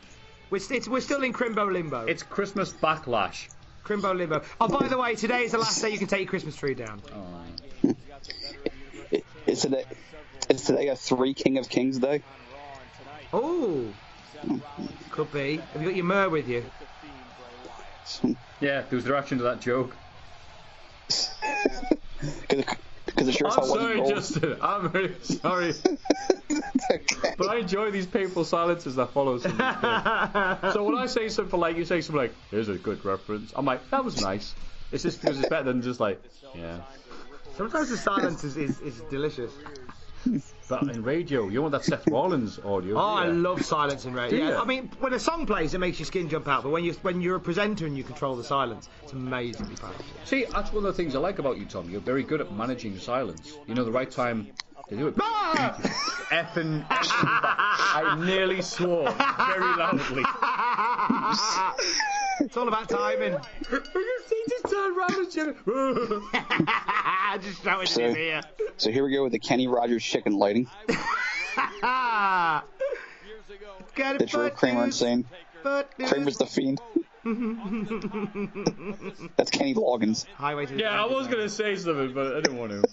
We're, 0.50 0.60
st- 0.60 0.88
we're 0.88 1.02
still 1.02 1.24
in 1.24 1.34
Crimbo 1.34 1.72
Limbo. 1.72 2.06
It's 2.06 2.24
Christmas 2.24 2.72
backlash. 2.72 3.50
Crimbo 3.84 4.16
Limbo. 4.16 4.42
Oh, 4.62 4.68
by 4.68 4.88
the 4.88 4.98
way, 4.98 5.16
today 5.16 5.44
is 5.44 5.52
the 5.52 5.58
last 5.58 5.82
day 5.82 5.90
you 5.90 5.98
can 5.98 6.08
take 6.08 6.22
your 6.22 6.30
Christmas 6.30 6.56
tree 6.56 6.74
down. 6.74 7.02
Oh. 7.14 7.94
It, 9.12 9.26
it's 9.46 9.62
today. 9.62 9.84
It's 10.50 10.66
today 10.66 10.88
a 10.88 10.96
three 10.96 11.34
King 11.34 11.58
of 11.58 11.68
Kings 11.68 11.98
day. 12.00 12.24
Oh, 13.34 13.86
could 15.12 15.32
be. 15.34 15.58
Have 15.58 15.82
you 15.82 15.90
got 15.90 15.96
your 15.96 16.06
myrrh 16.06 16.30
with 16.30 16.48
you? 16.48 16.64
Yeah, 18.60 18.82
there 18.82 18.96
was 18.96 19.04
the 19.04 19.12
reaction 19.12 19.38
to 19.40 19.44
that 19.46 19.62
joke. 19.62 19.96
Because 23.18 23.30
it 23.30 23.36
sure 23.36 23.48
as 23.48 23.58
I'm 23.58 23.64
hell 23.64 23.76
sorry. 23.76 24.10
Justin. 24.10 24.58
I'm 24.62 24.88
really 24.92 25.16
sorry. 25.22 25.74
Okay. 26.90 27.34
But 27.38 27.50
I 27.50 27.58
enjoy 27.58 27.92
these 27.92 28.08
painful 28.08 28.46
silences 28.46 28.96
that 28.96 29.12
follow. 29.14 29.38
some 29.38 29.52
of 29.52 29.58
these 29.58 30.62
bits. 30.62 30.74
so 30.74 30.84
when 30.84 30.96
I 30.96 31.06
say 31.08 31.28
something 31.28 31.60
like, 31.60 31.76
you 31.76 31.84
say 31.84 32.00
something 32.00 32.22
like, 32.22 32.36
here's 32.50 32.70
a 32.70 32.76
good 32.78 33.04
reference, 33.04 33.52
I'm 33.56 33.66
like, 33.66 33.90
that 33.92 34.06
was 34.06 34.22
nice. 34.22 34.56
It's 34.92 35.04
just 35.04 35.20
because 35.20 35.40
it's 35.40 35.50
better 35.50 35.66
than 35.66 35.82
just 35.82 36.00
like, 36.00 36.22
yeah. 36.56 36.80
Sometimes 37.58 37.90
the 37.90 37.98
silence 37.98 38.44
is, 38.46 38.56
is, 38.56 38.80
is 38.80 39.02
delicious. 39.10 39.52
But 40.70 40.84
in 40.84 41.02
radio, 41.04 41.48
you 41.48 41.62
want 41.62 41.72
that 41.72 41.86
Seth 41.86 42.08
Rollins 42.12 42.60
audio. 42.60 42.96
Oh, 42.96 43.00
I 43.00 43.28
love 43.28 43.64
silence 43.64 44.06
in 44.06 44.14
radio. 44.14 44.38
Do 44.38 44.44
Yeah, 44.44 44.50
you? 44.50 44.56
I 44.58 44.66
mean, 44.66 44.90
when 45.00 45.14
a 45.14 45.20
song 45.20 45.46
plays, 45.46 45.74
it 45.74 45.78
makes 45.80 46.00
your 46.00 46.06
skin 46.06 46.28
jump 46.28 46.48
out. 46.48 46.64
But 46.64 46.72
when 46.72 46.84
you 46.84 46.94
when 47.04 47.22
you're 47.22 47.38
a 47.38 47.40
presenter 47.40 47.86
and 47.86 47.98
you 47.98 48.04
control 48.04 48.36
the 48.36 48.44
silence, 48.44 48.90
it's 49.04 49.14
amazingly 49.14 49.76
powerful. 49.76 50.04
See, 50.26 50.46
that's 50.46 50.74
one 50.74 50.86
of 50.86 50.94
the 50.94 50.94
things 50.94 51.16
I 51.16 51.20
like 51.20 51.40
about 51.40 51.58
you, 51.58 51.66
Tom. 51.66 51.90
You're 51.90 52.02
very 52.02 52.24
good 52.24 52.42
at 52.42 52.52
managing 52.52 53.00
silence. 53.00 53.58
You 53.66 53.76
know 53.76 53.86
the 53.86 53.92
right 53.92 54.12
time 54.12 54.52
to 54.90 54.96
do 54.96 55.08
it. 55.08 55.16
Ah! 55.20 55.78
Effing, 56.28 56.86
effing 56.88 57.08
I 57.24 58.18
nearly 58.26 58.62
swore 58.62 59.10
very 59.10 59.78
loudly. 59.78 60.24
it's 62.46 62.58
all 62.58 62.68
about 62.68 62.90
timing. 62.90 63.38
he 63.70 64.44
just 64.50 64.66
turned 64.70 64.98
around 64.98 65.16
and 65.16 65.32
shouted, 65.32 65.56
Just 67.44 67.62
throw 67.62 67.80
it 67.80 67.88
So- 67.88 68.02
in 68.02 68.10
his 68.10 68.18
ear. 68.18 68.42
So 68.76 68.92
here 68.92 69.06
we 69.06 69.14
go 69.14 69.24
with 69.24 69.32
the 69.32 69.40
Kenny 69.40 69.68
Rogers 69.68 70.04
chicken 70.04 70.34
lighting 70.38 70.68
Get 73.96 74.16
it, 74.16 74.20
that 74.20 74.28
drove 74.30 74.54
Kramer 74.56 74.84
insane. 74.86 75.26
Kramer's 75.64 76.38
the 76.38 76.46
fiend. 76.46 76.80
That's 79.38 79.50
Kenny 79.50 79.74
Loggins. 79.74 80.26
Highway 80.36 80.66
to 80.68 80.74
the 80.74 80.80
Yeah, 80.80 81.02
I 81.02 81.06
was 81.08 81.28
gonna 81.28 81.50
say 81.50 81.76
something, 81.76 82.14
but 82.14 82.36
I 82.36 82.42
didn't 82.42 82.58
want 82.58 82.72
to. 82.72 82.84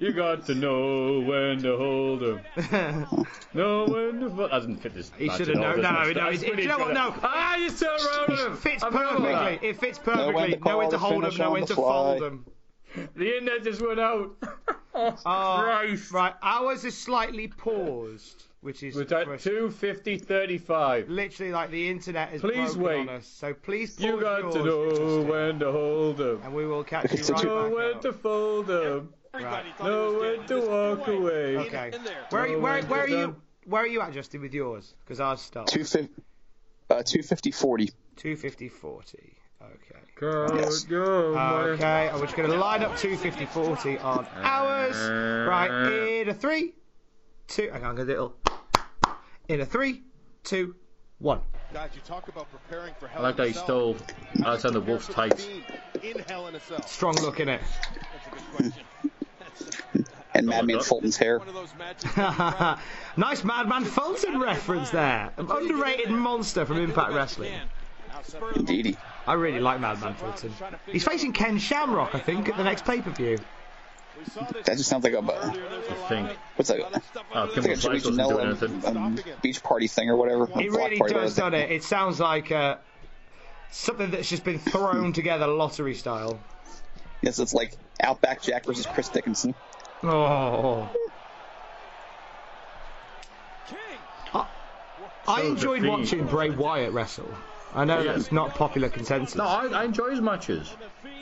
You 0.00 0.12
got 0.12 0.44
to 0.46 0.54
know 0.54 1.20
when 1.20 1.62
to 1.62 1.76
hold 1.76 2.22
'em. 2.22 2.40
know 3.54 3.86
when 3.86 4.20
to. 4.20 4.28
That 4.36 4.50
doesn't 4.50 4.76
fit 4.76 4.94
this. 4.94 5.10
He 5.16 5.28
should 5.30 5.48
at 5.48 5.56
have 5.56 5.56
known. 5.56 5.82
does 5.82 5.82
No, 5.82 6.10
it? 6.10 6.16
no, 6.16 6.24
That's 6.30 6.42
it- 6.42 6.46
pretty 6.48 6.62
you 6.62 6.68
know 6.68 6.78
what? 6.78 6.86
good. 6.88 6.94
No. 6.94 7.14
Ah, 7.22 7.56
you 7.56 7.70
turn 7.70 7.88
around 7.88 8.30
on 8.30 8.46
him. 8.46 8.52
It 8.52 8.58
fits 8.58 8.82
I 8.82 8.90
forgot 8.90 9.16
perfectly. 9.22 9.68
It 9.68 9.80
fits 9.80 9.98
perfectly. 9.98 10.52
to 10.56 10.58
Know 10.64 10.78
when 10.78 10.86
to 10.90 10.90
the 10.92 10.98
hold 10.98 11.14
them. 11.14 11.20
finish 11.22 11.38
Know 11.38 11.50
when 11.52 11.66
to 11.66 11.74
fly. 11.74 11.82
fold 12.18 12.22
them. 12.22 12.46
The 13.14 13.36
internet 13.38 13.64
just 13.64 13.80
went 13.80 14.00
out. 14.00 14.36
oh, 14.94 15.12
Christ. 15.22 16.12
right. 16.12 16.34
Ours 16.42 16.84
is 16.84 16.96
slightly 16.96 17.48
paused, 17.48 18.44
which 18.60 18.82
is 18.82 18.94
We're 18.96 19.02
at 19.02 19.08
frust- 19.26 19.42
250 19.44 20.18
35. 20.18 21.08
literally 21.08 21.52
like 21.52 21.70
the 21.70 21.88
internet 21.90 22.32
is 22.34 22.40
Please 22.42 22.74
broken 22.74 22.82
wait. 22.82 23.00
on 23.00 23.08
us. 23.10 23.26
So 23.26 23.52
please 23.54 23.94
pause 23.96 24.04
You 24.04 24.20
got 24.20 24.42
yours, 24.42 24.54
to 24.54 24.64
know 24.64 25.22
when 25.22 25.58
to 25.60 25.72
hold 25.72 26.20
'em. 26.20 26.40
and 26.44 26.54
we 26.54 26.66
will 26.66 26.84
catch 26.84 27.12
you 27.12 27.18
It's 27.18 27.28
a 27.30 27.32
right 27.34 27.42
two- 27.42 27.48
Know 27.48 27.64
back 27.68 27.74
when 27.76 27.94
up. 27.96 28.00
to 28.02 28.12
fold 28.12 28.70
'em. 29.44 29.44
Right. 29.52 29.80
Know 29.80 30.18
when 30.18 30.46
to 30.46 30.60
walk 30.60 31.08
away. 31.08 31.56
Okay. 31.58 31.92
Where 32.30 32.42
are 32.42 32.48
you, 32.48 32.60
where, 32.60 32.80
when 32.80 32.88
where 32.88 33.00
are 33.02 33.08
you 33.08 33.16
done. 33.16 33.36
where 33.64 33.82
are 33.82 33.86
you 33.86 34.00
at, 34.00 34.12
Justin, 34.12 34.40
with 34.40 34.54
yours? 34.54 34.94
Because 35.04 35.20
ours 35.20 35.40
stopped. 35.40 35.68
250, 35.72 36.12
uh, 36.90 37.02
250 37.02 37.50
40. 37.50 37.86
250 38.16 38.68
40. 38.68 39.36
Okay. 39.62 40.00
Go, 40.18 40.46
Yes. 40.54 40.84
go, 40.84 41.36
Okay, 41.74 42.08
and 42.08 42.16
we're 42.18 42.26
just 42.26 42.36
going 42.36 42.50
to 42.50 42.56
line 42.56 42.82
up 42.82 42.96
250 42.96 43.44
40 43.46 43.98
on 43.98 44.26
ours. 44.36 44.96
Right, 45.48 46.20
in 46.22 46.28
a 46.28 46.34
three, 46.34 46.72
two. 47.48 47.68
Hang 47.70 47.82
on, 47.84 47.90
I'm 47.90 47.96
going 47.96 48.08
to 48.08 48.14
do 48.14 48.32
it. 49.06 49.12
In 49.48 49.60
a 49.60 49.66
three, 49.66 50.02
two, 50.42 50.74
one. 51.18 51.40
Guys, 51.72 51.90
you 51.94 52.00
talk 52.02 52.28
about 52.28 52.46
preparing 52.50 52.94
for 52.94 53.08
Hell 53.08 53.20
I 53.26 53.30
like 53.30 53.34
in 53.34 53.36
that 53.38 53.42
a 53.44 53.48
he 53.48 53.52
stole 53.54 53.96
How 54.40 54.50
Alexander 54.50 54.78
do 54.80 54.84
you 54.86 54.90
Wolfe's 54.92 55.06
prepare 55.06 55.28
tights. 55.28 55.48
In 56.02 56.18
Hell 56.20 56.46
in 56.46 56.54
a 56.54 56.60
Strong 56.86 57.16
look 57.16 57.40
in 57.40 57.48
it. 57.48 57.60
That's 57.94 58.26
a 58.26 58.30
good 58.30 58.56
question. 58.56 58.84
And 60.34 60.46
Madman 60.46 60.80
Fulton's 60.80 61.16
hair. 61.16 61.38
One 61.38 61.48
of 61.48 61.54
those 61.54 61.74
matches. 61.78 62.82
nice 63.16 63.42
Madman 63.42 63.84
Fulton 63.84 64.38
reference 64.38 64.90
there. 64.90 65.32
An 65.36 65.50
underrated 65.50 66.10
monster 66.10 66.66
from 66.66 66.78
Impact 66.78 67.12
Wrestling. 67.12 67.54
Indeedy. 68.54 68.96
I 69.26 69.34
really 69.34 69.60
like 69.60 69.80
Madman 69.80 70.14
Fulton. 70.14 70.52
He's 70.90 71.04
facing 71.04 71.32
Ken 71.32 71.58
Shamrock, 71.58 72.14
I 72.14 72.18
think, 72.18 72.48
at 72.48 72.56
the 72.56 72.64
next 72.64 72.84
pay 72.84 73.00
per 73.00 73.10
view. 73.10 73.38
That 74.64 74.76
just 74.76 74.88
sounds 74.88 75.04
like 75.04 75.12
a, 75.12 75.18
I 75.18 76.08
think. 76.08 76.30
what's 76.56 76.70
that? 76.70 76.80
Oh, 77.34 77.44
It's 77.44 77.56
like 77.56 77.66
a 77.66 77.76
Joey 77.76 78.00
Slice 78.00 78.04
wasn't 78.06 78.82
Janela 78.82 78.96
um, 78.96 79.18
beach 79.42 79.62
party 79.62 79.88
thing 79.88 80.08
or 80.08 80.16
whatever. 80.16 80.44
It 80.44 80.70
really 80.70 80.96
party, 80.96 81.14
does, 81.14 81.36
whatever. 81.36 81.50
doesn't 81.50 81.54
it? 81.54 81.70
It 81.70 81.82
sounds 81.84 82.18
like 82.18 82.50
uh, 82.50 82.76
something 83.70 84.10
that's 84.10 84.28
just 84.28 84.42
been 84.44 84.58
thrown 84.58 85.12
together 85.12 85.46
lottery 85.46 85.94
style. 85.94 86.40
Yes, 87.22 87.38
it's 87.38 87.54
like 87.54 87.76
Outback 88.02 88.42
Jack 88.42 88.64
versus 88.64 88.86
Chris 88.86 89.08
Dickinson. 89.08 89.54
Oh. 90.02 90.88
I, 94.32 94.46
I 95.28 95.40
enjoyed 95.42 95.84
watching 95.84 96.24
Bray 96.26 96.50
Wyatt 96.50 96.92
wrestle. 96.92 97.28
I 97.74 97.84
know 97.84 98.00
Yeah. 98.00 98.12
that's 98.12 98.30
not 98.32 98.54
popular 98.54 98.88
consensus. 98.88 99.36
No, 99.36 99.44
I, 99.44 99.66
I 99.66 99.84
enjoy 99.84 100.10
his 100.10 100.20
matches. 100.20 100.72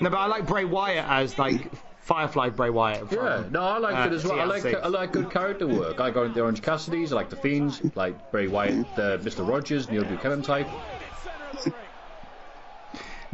No, 0.00 0.10
but 0.10 0.18
I 0.18 0.26
like 0.26 0.46
Bray 0.46 0.64
Wyatt 0.64 1.04
as 1.08 1.38
like 1.38 1.70
Firefly 2.02 2.50
Bray 2.50 2.70
Wyatt. 2.70 3.08
From, 3.08 3.18
Yeah, 3.18 3.44
no, 3.50 3.62
I 3.62 3.78
like 3.78 3.96
uh, 3.96 4.08
it 4.10 4.12
as 4.12 4.24
well. 4.24 4.38
I 4.40 4.44
like 4.44 4.64
I 4.66 4.88
like 4.88 5.12
good 5.12 5.30
character 5.30 5.66
work. 5.66 6.00
I 6.00 6.10
like 6.10 6.34
the 6.34 6.42
Orange 6.42 6.60
Cassidy's, 6.62 7.12
I 7.12 7.16
like 7.16 7.30
the 7.30 7.36
Fiends, 7.36 7.80
like 7.94 8.30
Bray 8.30 8.46
Wyatt, 8.46 8.86
uh, 8.98 9.18
Mr. 9.18 9.48
Rogers, 9.48 9.88
Neil 9.90 10.04
Buchanan 10.04 10.42
type. 10.42 10.68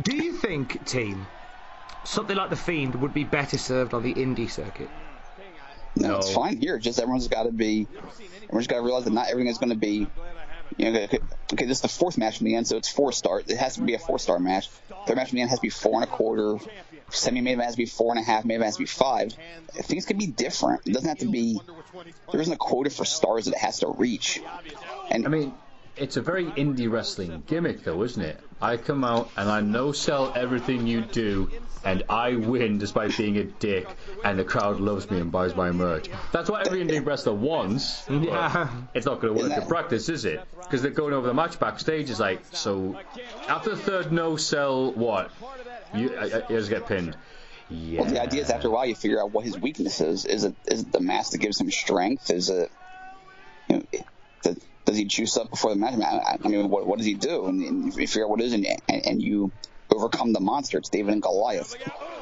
Do 0.02 0.16
you 0.16 0.32
think, 0.32 0.84
team, 0.86 1.26
something 2.04 2.36
like 2.36 2.50
the 2.50 2.56
Fiend 2.56 2.94
would 2.96 3.14
be 3.14 3.24
better 3.24 3.58
served 3.58 3.94
on 3.94 4.02
the 4.02 4.14
indie 4.14 4.50
circuit? 4.50 4.88
No, 5.96 6.18
it's 6.18 6.32
fine 6.32 6.58
here. 6.58 6.78
Just 6.78 6.98
everyone's 6.98 7.28
got 7.28 7.44
to 7.44 7.52
be. 7.52 7.86
Everyone's 8.44 8.66
got 8.66 8.76
to 8.76 8.82
realize 8.82 9.04
that 9.04 9.12
not 9.12 9.28
everything 9.28 9.50
is 9.50 9.58
going 9.58 9.70
to 9.70 9.76
be. 9.76 10.06
You 10.76 10.92
know, 10.92 11.00
okay, 11.00 11.18
okay, 11.52 11.66
this 11.66 11.78
is 11.78 11.82
the 11.82 11.88
fourth 11.88 12.16
match 12.16 12.38
from 12.38 12.46
the 12.46 12.54
end, 12.54 12.66
so 12.66 12.76
it's 12.76 12.88
four 12.88 13.12
star. 13.12 13.40
It 13.40 13.56
has 13.56 13.74
to 13.74 13.82
be 13.82 13.94
a 13.94 13.98
four 13.98 14.18
star 14.18 14.38
match. 14.38 14.68
Third 15.06 15.16
match 15.16 15.30
from 15.30 15.36
the 15.36 15.42
end 15.42 15.50
has 15.50 15.58
to 15.58 15.62
be 15.62 15.68
four 15.68 15.94
and 15.94 16.04
a 16.04 16.06
quarter. 16.06 16.58
Semi 17.10 17.40
main 17.40 17.54
event 17.54 17.66
has 17.66 17.74
to 17.74 17.78
be 17.78 17.86
four 17.86 18.12
and 18.12 18.20
a 18.20 18.22
half. 18.22 18.44
Main 18.44 18.56
event 18.56 18.66
has 18.66 18.76
to 18.76 18.82
be 18.82 18.86
five. 18.86 19.34
Things 19.72 20.06
can 20.06 20.16
be 20.16 20.28
different. 20.28 20.82
It 20.86 20.92
doesn't 20.92 21.08
have 21.08 21.18
to 21.18 21.28
be. 21.28 21.60
There 22.30 22.40
isn't 22.40 22.52
a 22.52 22.56
quota 22.56 22.90
for 22.90 23.04
stars 23.04 23.46
that 23.46 23.54
it 23.54 23.58
has 23.58 23.80
to 23.80 23.88
reach. 23.88 24.40
And 25.10 25.26
I 25.26 25.28
mean, 25.28 25.54
it's 26.00 26.16
a 26.16 26.22
very 26.22 26.46
indie 26.46 26.90
wrestling 26.90 27.42
gimmick, 27.46 27.84
though, 27.84 28.02
isn't 28.02 28.22
it? 28.22 28.40
I 28.60 28.76
come 28.76 29.04
out 29.04 29.30
and 29.36 29.48
I 29.48 29.60
no 29.60 29.92
sell 29.92 30.32
everything 30.34 30.86
you 30.86 31.02
do, 31.02 31.50
and 31.84 32.02
I 32.08 32.36
win 32.36 32.78
despite 32.78 33.16
being 33.16 33.36
a 33.36 33.44
dick, 33.44 33.86
and 34.24 34.38
the 34.38 34.44
crowd 34.44 34.80
loves 34.80 35.10
me 35.10 35.20
and 35.20 35.30
buys 35.30 35.54
my 35.54 35.70
merch. 35.70 36.08
That's 36.32 36.50
what 36.50 36.66
every 36.66 36.84
indie 36.84 37.04
wrestler 37.04 37.34
wants. 37.34 38.04
Yeah. 38.08 38.68
It's 38.94 39.06
not 39.06 39.20
going 39.20 39.36
to 39.36 39.42
work 39.42 39.62
in 39.62 39.68
practice, 39.68 40.08
is 40.08 40.24
it? 40.24 40.40
Because 40.56 40.82
they're 40.82 40.90
going 40.90 41.14
over 41.14 41.26
the 41.26 41.34
match 41.34 41.58
backstage. 41.60 42.10
Is 42.10 42.20
like, 42.20 42.42
so 42.52 42.98
after 43.48 43.70
the 43.70 43.76
third 43.76 44.12
no 44.12 44.36
sell, 44.36 44.92
what? 44.92 45.30
You, 45.94 46.16
I, 46.16 46.24
I, 46.24 46.36
you 46.48 46.56
just 46.56 46.70
get 46.70 46.86
pinned. 46.86 47.16
Yeah. 47.68 48.02
Well, 48.02 48.10
the 48.10 48.22
idea 48.22 48.42
is 48.42 48.50
after 48.50 48.68
a 48.68 48.70
while 48.70 48.86
you 48.86 48.94
figure 48.94 49.20
out 49.20 49.32
what 49.32 49.44
his 49.44 49.56
weakness 49.56 50.00
is. 50.00 50.24
Is 50.24 50.44
it 50.44 50.54
is 50.66 50.82
it 50.82 50.92
the 50.92 51.00
mask 51.00 51.32
that 51.32 51.38
gives 51.38 51.60
him 51.60 51.70
strength? 51.70 52.30
Is 52.30 52.50
it 52.50 52.70
you 53.68 53.76
know, 53.76 53.82
does, 54.42 54.56
does 54.90 54.98
he 54.98 55.04
juice 55.04 55.36
up 55.36 55.50
before 55.50 55.70
the 55.70 55.76
match? 55.76 55.94
I 55.94 55.96
mean, 55.96 56.06
I, 56.06 56.36
I 56.42 56.48
mean 56.48 56.68
what, 56.68 56.86
what 56.86 56.98
does 56.98 57.06
he 57.06 57.14
do? 57.14 57.46
And, 57.46 57.62
and 57.62 57.84
you 57.86 57.92
figure 57.92 58.24
out 58.24 58.30
what 58.30 58.40
it 58.40 58.44
is, 58.44 58.52
and, 58.52 58.66
and, 58.88 59.06
and 59.06 59.22
you 59.22 59.50
overcome 59.90 60.32
the 60.32 60.40
monster. 60.40 60.78
It's 60.78 60.88
David 60.88 61.12
and 61.12 61.22
Goliath. 61.22 61.76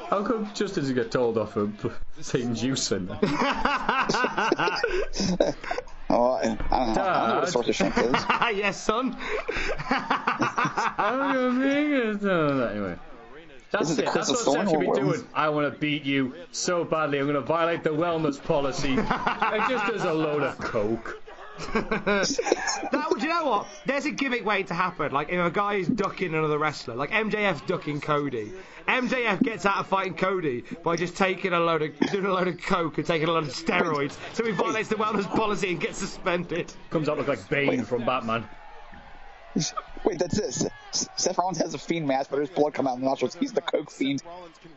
How 0.09 0.23
come 0.23 0.49
just 0.53 0.77
as 0.77 0.89
you 0.89 0.95
get 0.95 1.11
told 1.11 1.37
off 1.37 1.53
for 1.53 1.71
saying 2.21 2.55
juicing? 2.55 3.09
Oh, 6.11 6.31
I, 6.31 6.41
I 6.41 6.47
don't 6.47 6.59
know. 6.59 6.63
I 6.71 6.85
don't 6.85 6.95
know 7.29 7.35
what 7.35 7.43
a 7.43 7.51
source 7.51 7.67
of 7.67 7.75
strength 7.75 7.97
is. 7.99 8.11
yes, 8.57 8.83
son. 8.83 9.15
Come 10.97 11.61
it- 11.61 12.23
anyway. 12.23 12.95
That's 13.71 13.91
it. 13.91 14.05
That's 14.11 14.29
what 14.29 14.39
Seth 14.39 14.69
should 14.71 14.79
be 14.79 14.87
doing. 14.87 15.27
I 15.35 15.49
want 15.49 15.71
to 15.71 15.79
beat 15.79 16.03
you 16.03 16.33
so 16.51 16.83
badly. 16.83 17.19
I'm 17.19 17.25
going 17.25 17.35
to 17.35 17.41
violate 17.41 17.83
the 17.83 17.91
wellness 17.91 18.43
policy. 18.43 18.95
just 18.95 19.93
as 19.93 20.03
a 20.03 20.13
load 20.13 20.41
of 20.41 20.57
coke. 20.57 21.21
that 21.73 23.07
would, 23.09 23.21
you 23.21 23.29
know 23.29 23.45
what? 23.45 23.67
There's 23.85 24.05
a 24.05 24.11
gimmick 24.11 24.45
waiting 24.45 24.67
to 24.67 24.73
happen. 24.73 25.11
Like 25.11 25.29
if 25.29 25.39
a 25.39 25.51
guy 25.51 25.75
is 25.75 25.87
ducking 25.87 26.33
another 26.33 26.57
wrestler, 26.57 26.95
like 26.95 27.11
MJF's 27.11 27.61
ducking 27.61 28.01
Cody. 28.01 28.51
MJF 28.87 29.41
gets 29.43 29.65
out 29.65 29.77
of 29.77 29.87
fighting 29.87 30.15
Cody 30.15 30.63
by 30.83 30.95
just 30.95 31.15
taking 31.15 31.53
a 31.53 31.59
load 31.59 31.83
of 31.83 31.99
doing 32.11 32.25
a 32.25 32.33
load 32.33 32.47
of 32.47 32.59
coke 32.61 32.97
and 32.97 33.05
taking 33.05 33.27
a 33.27 33.31
load 33.31 33.43
of 33.43 33.53
steroids. 33.53 34.17
So 34.33 34.43
he 34.43 34.51
violates 34.51 34.89
the 34.89 34.95
wellness 34.95 35.29
policy 35.29 35.69
and 35.69 35.79
gets 35.79 35.99
suspended. 35.99 36.73
Comes 36.89 37.07
out 37.07 37.17
look 37.17 37.27
like 37.27 37.47
Bane 37.49 37.83
from 37.83 38.05
Batman. 38.05 38.47
Wait, 40.05 40.19
that's 40.19 40.37
it. 40.37 40.71
Seth 40.91 41.37
Rollins 41.37 41.57
has 41.57 41.73
a 41.73 41.77
fiend 41.77 42.07
mask, 42.07 42.29
but 42.29 42.37
there's 42.37 42.49
blood 42.49 42.73
coming 42.73 42.89
out 42.89 42.95
of 42.95 42.99
the 43.01 43.05
nostrils. 43.05 43.35
He's 43.35 43.51
the 43.51 43.61
coke 43.61 43.91
fiend. 43.91 44.23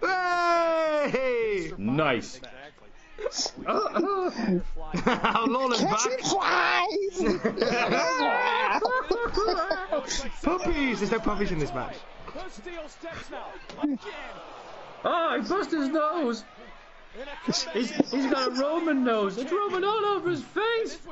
Hey! 0.00 1.72
Nice. 1.78 2.40
How 5.04 5.46
Lawler's 5.46 5.80
Catching 5.80 6.12
back. 6.12 6.20
flies. 6.20 7.22
Puppies! 10.42 10.98
There's 10.98 11.10
no 11.10 11.20
puppies 11.20 11.50
in 11.52 11.58
this 11.58 11.72
match. 11.74 11.96
Oh, 15.04 15.40
he 15.40 15.48
busted 15.48 15.80
his 15.80 15.88
nose. 15.88 16.44
He's, 17.74 17.90
he's 18.10 18.26
got 18.30 18.48
a 18.48 18.50
Roman 18.52 19.04
nose. 19.04 19.36
It's 19.36 19.52
Roman 19.52 19.84
all 19.84 20.04
over 20.06 20.30
his 20.30 20.42
face. 20.42 20.98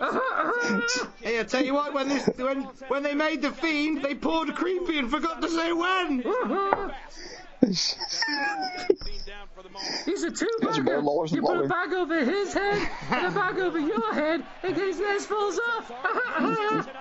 Hey, 1.20 1.38
I 1.38 1.42
tell 1.42 1.62
you 1.62 1.74
what, 1.74 1.92
when 1.92 2.08
this 2.08 2.26
when 2.36 2.62
when 2.88 3.02
they 3.02 3.14
made 3.14 3.42
the 3.42 3.50
fiend, 3.50 4.02
they 4.02 4.14
poured 4.14 4.54
creepy 4.54 4.98
and 4.98 5.10
forgot 5.10 5.42
to 5.42 5.48
say 5.48 5.72
when. 5.72 6.24
He's 7.66 7.96
a 10.22 10.30
two 10.30 10.48
Imagine 10.62 10.84
Bear 10.84 11.00
Lawler's 11.02 11.32
You 11.32 11.42
put 11.42 11.64
a 11.64 11.68
bag 11.68 11.92
over 11.92 12.24
his 12.24 12.54
head 12.54 12.88
and 13.10 13.26
a 13.26 13.30
bag 13.30 13.58
over 13.58 13.78
your 13.78 14.14
head 14.14 14.42
in 14.62 14.74
case 14.74 14.96
this 14.96 15.26
falls 15.26 15.58
off. 15.58 16.88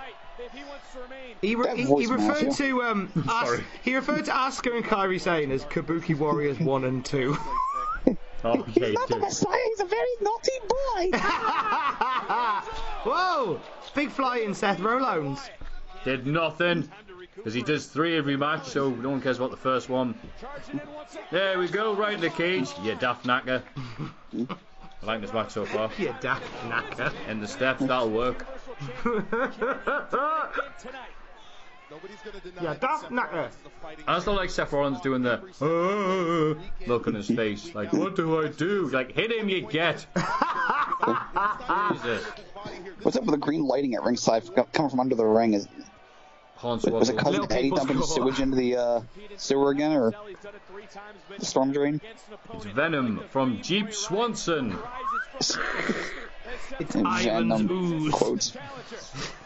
He, 1.41 1.55
re- 1.55 1.75
he, 1.75 1.83
he 1.83 2.05
referred 2.07 2.51
to 2.51 2.83
um 2.83 3.11
As- 3.15 3.25
Sorry. 3.47 3.63
he 3.83 3.95
referred 3.95 4.25
to 4.25 4.31
Asuka 4.31 4.75
and 4.75 4.85
Kairi 4.85 5.19
Sane 5.19 5.51
as 5.51 5.63
Kabuki 5.65 6.17
Warriors 6.17 6.59
one 6.59 6.83
and 6.85 7.03
two. 7.05 7.37
oh, 8.07 8.15
okay, 8.45 8.93
Not 8.93 9.07
the 9.07 9.13
dude. 9.15 9.21
Messiah. 9.21 9.57
He's 9.67 9.79
a 9.81 9.85
very 9.85 10.15
naughty 10.21 10.51
boy. 10.67 11.17
Whoa! 13.05 13.59
Big 13.95 14.09
fly 14.11 14.37
in 14.39 14.53
Seth 14.53 14.79
Rollins. 14.79 15.39
Did 16.03 16.25
nothing. 16.27 16.89
Because 17.39 17.53
he 17.53 17.61
does 17.61 17.85
three 17.85 18.17
every 18.17 18.35
match, 18.35 18.67
so 18.67 18.89
no 18.89 19.09
one 19.09 19.21
cares 19.21 19.37
about 19.37 19.51
the 19.51 19.57
first 19.57 19.87
one. 19.87 20.13
There 21.31 21.57
we 21.57 21.69
go, 21.69 21.95
right 21.95 22.13
in 22.13 22.19
the 22.19 22.29
cage. 22.29 22.69
Yeah, 22.83 22.95
daft 22.95 23.25
knacker. 23.25 23.63
I 25.01 25.05
like 25.05 25.21
this 25.21 25.31
match 25.31 25.51
so 25.51 25.65
far. 25.65 25.89
yeah, 25.97 26.17
daft 26.19 26.43
knacker. 26.65 27.13
And 27.27 27.41
the 27.41 27.47
steps, 27.47 27.81
that'll 27.81 28.09
work. 28.09 28.45
Yeah, 32.61 32.75
daft 32.75 33.09
knacker. 33.09 33.49
I 34.05 34.13
also 34.13 34.33
like 34.33 34.51
Seth 34.51 34.71
Rollins 34.73 35.01
doing 35.01 35.23
the 35.23 35.41
"Uh," 35.59 36.85
look 36.87 37.07
on 37.07 37.15
his 37.15 37.27
face. 37.27 37.73
Like, 37.73 37.91
what 37.93 38.15
do 38.15 38.43
I 38.45 38.49
do? 38.49 38.87
Like, 38.89 39.11
hit 39.11 39.31
him, 39.31 39.49
you 39.49 39.61
get. 39.61 40.05
Jesus. 41.91 42.23
What's 43.01 43.17
up 43.17 43.23
with 43.23 43.31
the 43.31 43.37
green 43.37 43.63
lighting 43.65 43.95
at 43.95 44.03
ringside 44.03 44.43
coming 44.71 44.91
from 44.91 44.99
under 44.99 45.15
the 45.15 45.25
ring? 45.25 45.55
Is 45.55 45.67
Hornswoggle. 46.59 46.99
was 46.99 47.09
it 47.09 47.17
cousin 47.17 47.41
Little 47.41 47.57
Eddie 47.57 47.69
dumping 47.71 48.01
score. 48.01 48.17
sewage 48.17 48.39
into 48.39 48.55
the 48.57 48.75
uh, 48.75 49.01
sewer 49.37 49.71
again, 49.71 49.93
or 49.93 50.13
the 51.37 51.45
storm 51.45 51.71
drain? 51.71 52.01
It's 52.53 52.65
Venom 52.65 53.21
from 53.29 53.61
Jeep 53.61 53.93
Swenson. 53.93 54.77
It's 56.79 56.95
And 56.95 57.05
Venom 57.07 57.69
ooze. 57.69 58.13
quotes. 58.13 58.57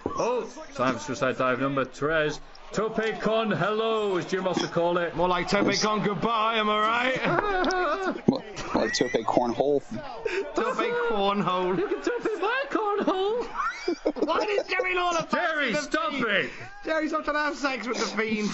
Oh, 0.05 0.47
time 0.75 0.93
for 0.93 0.99
suicide 0.99 1.37
dive 1.37 1.59
number. 1.59 1.83
Trez. 1.85 2.39
Tope 2.73 3.19
Con, 3.19 3.51
hello, 3.51 4.17
as 4.17 4.25
Jim 4.25 4.47
also 4.47 4.65
call 4.65 4.97
it. 4.97 5.15
More 5.15 5.27
like 5.27 5.47
Tope 5.47 5.71
Con 5.79 6.03
goodbye, 6.03 6.55
am 6.55 6.71
I 6.71 6.79
right? 6.79 8.23
Well, 8.27 8.43
like 8.73 8.93
Tope 8.95 9.11
cornhole. 9.11 9.83
Tope 10.55 10.77
Cornhole. 11.11 11.77
Look 11.77 11.91
at 11.91 12.03
Tope 12.03 12.41
my 12.41 12.63
cornhole. 12.71 13.45
What 14.25 14.49
is 14.49 14.63
Jerry 14.67 14.95
Lawler? 14.95 15.27
Jerry, 15.31 15.71
the 15.73 15.77
stop 15.81 16.13
Fiend? 16.13 16.25
it. 16.25 16.49
Jerry's 16.83 17.11
not 17.11 17.25
trying 17.25 17.35
to 17.35 17.41
have 17.43 17.55
sex 17.55 17.87
with 17.87 17.97
the 17.99 18.17
fiend. 18.17 18.49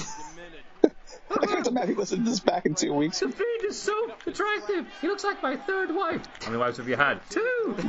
I 1.32 1.46
can't 1.46 1.68
imagine 1.68 1.96
listening 1.96 2.26
to 2.26 2.32
this 2.32 2.40
back 2.42 2.66
in 2.66 2.76
two 2.76 2.94
weeks. 2.94 3.22
The 3.22 3.30
Fiend 3.30 3.64
is 3.64 3.80
so 3.82 4.12
attractive. 4.28 4.86
He 5.00 5.08
looks 5.08 5.24
like 5.24 5.42
my 5.42 5.56
third 5.56 5.96
wife. 5.96 6.24
How 6.42 6.48
many 6.48 6.58
wives 6.58 6.78
have 6.78 6.90
you 6.90 6.98
had? 6.98 7.22
Two. 7.30 7.76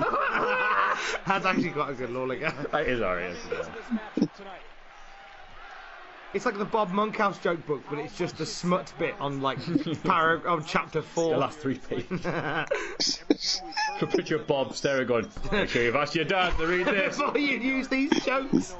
That's 1.26 1.44
actually 1.44 1.70
quite 1.70 1.90
a 1.90 1.94
good 1.94 2.10
Lawler 2.10 2.36
guy. 2.36 2.54
that 2.70 2.86
is 2.86 3.00
alright. 3.00 3.34
It's 6.32 6.46
like 6.46 6.58
the 6.58 6.64
Bob 6.64 6.92
Monkhouse 6.92 7.38
joke 7.38 7.66
book, 7.66 7.82
but 7.90 7.98
it's 7.98 8.16
just 8.16 8.38
the 8.38 8.46
smut 8.46 8.92
bit 8.98 9.16
on 9.18 9.40
like 9.40 9.58
para- 10.04 10.48
on 10.48 10.64
chapter 10.64 11.00
The 11.00 11.20
last 11.22 11.58
three 11.58 11.76
pages. 11.78 12.20
Could 13.98 14.10
picture 14.10 14.38
Bob 14.38 14.76
staring 14.76 15.08
going, 15.08 15.28
make 15.50 15.70
sure 15.70 15.82
you've 15.82 15.96
asked 15.96 16.14
your 16.14 16.24
dad 16.24 16.56
to 16.58 16.66
read 16.66 16.86
this. 16.86 17.18
Before 17.18 17.36
you 17.36 17.58
use 17.58 17.88
these 17.88 18.10
jokes, 18.24 18.74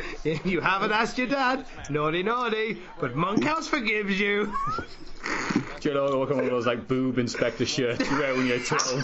you 0.44 0.60
haven't 0.60 0.92
asked 0.92 1.18
your 1.18 1.26
dad. 1.26 1.66
Naughty, 1.90 2.22
naughty. 2.22 2.80
But 3.00 3.14
Monkhouse 3.14 3.68
forgives 3.68 4.18
you. 4.18 4.52
Do 5.80 5.88
you 5.88 5.94
know, 5.94 6.06
look 6.06 6.30
at 6.30 6.36
one 6.36 6.44
of 6.44 6.50
those 6.50 6.66
like 6.66 6.88
boob 6.88 7.18
inspector 7.18 7.66
shirts 7.66 8.08
you 8.08 8.18
wear 8.18 8.34
when 8.34 8.46
you're 8.46 8.58
little. 8.58 8.78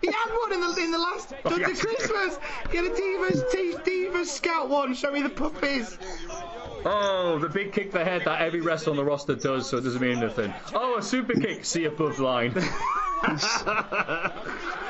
he 0.00 0.06
had 0.06 0.30
one 0.42 0.52
in 0.52 0.60
the 0.60 0.74
in 0.78 0.90
the 0.90 0.98
last 0.98 1.34
oh, 1.44 1.50
Done 1.50 1.60
yeah. 1.60 1.66
Christmas. 1.66 2.38
He 2.70 2.76
had 2.76 2.86
a 2.86 2.90
Divas 2.90 3.50
T- 3.50 3.74
Divas 3.84 4.26
Scout 4.26 4.68
one. 4.68 4.94
Show 4.94 5.10
me 5.10 5.22
the 5.22 5.30
puppies. 5.30 5.98
Oh, 6.84 7.38
the 7.38 7.48
big 7.48 7.72
kick 7.72 7.92
the 7.92 8.04
head 8.04 8.22
that 8.24 8.40
every 8.40 8.60
wrestler 8.60 8.90
on 8.90 8.96
the 8.96 9.04
roster 9.04 9.34
does, 9.34 9.68
so 9.68 9.78
it 9.78 9.82
doesn't 9.82 10.00
mean 10.00 10.18
anything. 10.18 10.52
Oh, 10.74 10.98
a 10.98 11.02
super 11.02 11.34
kick, 11.34 11.64
see 11.64 11.84
above 11.84 12.18
line. 12.18 12.52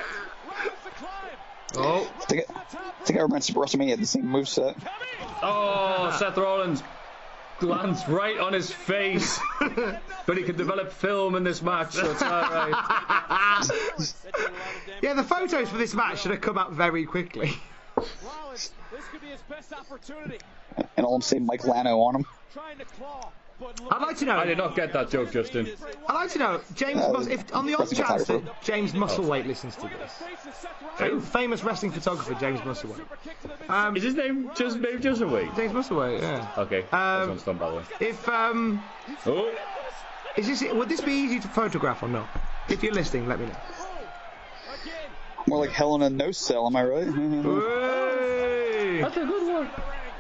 Oh, 1.76 2.10
I 2.20 2.24
think 2.26 2.44
I, 2.50 2.60
I 2.60 3.04
think 3.04 3.18
I 3.18 3.22
remember 3.22 3.44
WrestleMania 3.44 3.90
had 3.90 4.00
the 4.00 4.06
same 4.06 4.24
moveset. 4.24 4.76
Oh, 5.42 6.14
Seth 6.18 6.36
Rollins. 6.36 6.82
glanced 7.58 8.06
right 8.08 8.38
on 8.38 8.52
his 8.52 8.70
face. 8.70 9.38
but 10.26 10.36
he 10.36 10.42
could 10.42 10.56
develop 10.56 10.92
film 10.92 11.34
in 11.34 11.44
this 11.44 11.62
match, 11.62 11.92
so 11.92 12.10
it's 12.10 12.22
alright. 12.22 12.74
Yeah, 15.02 15.14
the 15.14 15.24
photos 15.24 15.68
for 15.68 15.78
this 15.78 15.94
match 15.94 16.22
should 16.22 16.30
have 16.30 16.40
come 16.40 16.58
up 16.58 16.72
very 16.72 17.04
quickly. 17.04 17.54
Rollins, 17.96 18.70
this 18.92 19.04
could 19.10 19.20
be 19.20 19.28
his 19.28 19.42
best 19.42 19.72
opportunity. 19.72 20.38
And 20.96 21.04
all 21.04 21.14
I'm 21.16 21.22
saying, 21.22 21.44
Mike 21.44 21.62
Lano 21.62 21.98
on 22.06 22.16
him. 22.16 22.26
Trying 22.52 22.78
to 22.78 22.84
claw, 22.84 23.20
but 23.22 23.32
I'd 23.90 24.02
like 24.02 24.16
to 24.18 24.24
know. 24.24 24.36
I 24.38 24.46
did 24.46 24.58
not 24.58 24.74
get 24.74 24.92
that 24.92 25.10
joke, 25.10 25.30
Justin. 25.32 25.68
I'd 26.08 26.14
like 26.14 26.30
to 26.32 26.38
know, 26.38 26.60
James, 26.74 27.00
Uh, 27.00 27.12
Mus- 27.12 27.26
if 27.28 27.54
on 27.54 27.66
the 27.66 27.74
off 27.74 27.92
chance 27.92 28.24
that. 28.24 28.42
James 28.62 28.92
Musselwhite 28.92 29.46
listens 29.46 29.76
to 29.76 29.82
this, 29.88 30.22
Fam- 30.96 31.20
famous 31.20 31.62
wrestling 31.62 31.92
photographer 31.92 32.34
James 32.34 32.60
Musselwhite. 32.60 33.04
Um, 33.70 33.96
Is 33.96 34.02
his 34.02 34.14
name 34.14 34.50
just 34.56 34.78
maybe 34.78 34.98
Justin 34.98 35.30
Wade? 35.30 35.50
James 35.54 35.72
Musselwhite, 35.72 36.20
yeah. 36.20 36.48
Okay, 36.58 36.84
that's 36.90 37.28
one's 37.28 37.42
done 37.44 37.58
by 37.58 37.70
the 37.70 37.76
way. 37.76 37.82
If 38.00 38.28
um, 38.28 38.82
Oh, 39.26 39.52
is 40.36 40.46
this 40.48 40.62
would 40.72 40.88
this 40.88 41.00
be 41.00 41.12
easy 41.12 41.38
to 41.40 41.48
photograph 41.48 42.02
or 42.02 42.08
not? 42.08 42.28
If 42.68 42.82
you're 42.82 42.94
listening, 42.94 43.28
let 43.28 43.38
me 43.38 43.46
know. 43.46 43.56
More 45.46 45.58
like 45.60 45.70
Hell 45.70 45.94
in 45.96 46.02
a 46.02 46.10
No 46.10 46.30
Cell, 46.32 46.66
am 46.66 46.74
I 46.76 46.84
right? 46.84 47.06
Hey, 48.92 49.00
that's 49.00 49.16
a 49.16 49.24
good 49.24 49.52
one. 49.54 49.66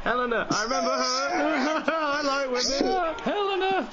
Helena, 0.02 0.46
I 0.50 0.62
remember 0.64 0.90
her. 0.90 1.82
I 2.24 2.46
like 2.46 2.50
women. 2.50 3.14
Helena! 3.22 3.88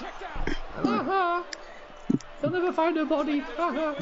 Uh-huh. 0.77 1.43
They'll 2.41 2.51
never 2.51 2.71
find 2.71 2.95
her 2.97 3.05
body. 3.05 3.41
Uh-huh. 3.57 3.95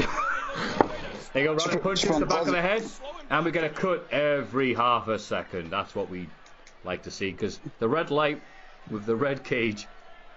they 1.33 1.43
go 1.43 1.53
round 1.55 1.71
and 1.71 1.81
punch 1.81 2.05
us 2.05 2.11
in 2.13 2.19
the 2.19 2.25
back 2.25 2.41
of 2.41 2.47
the 2.47 2.61
head, 2.61 2.83
and 3.29 3.45
we 3.45 3.51
get 3.51 3.63
a 3.63 3.69
cut 3.69 4.07
every 4.11 4.73
half 4.73 5.07
a 5.07 5.17
second. 5.17 5.71
That's 5.71 5.95
what 5.95 6.09
we 6.09 6.27
like 6.83 7.03
to 7.03 7.11
see, 7.11 7.31
because 7.31 7.59
the 7.79 7.87
red 7.87 8.11
light 8.11 8.41
with 8.91 9.05
the 9.05 9.15
red 9.15 9.43
cage, 9.43 9.87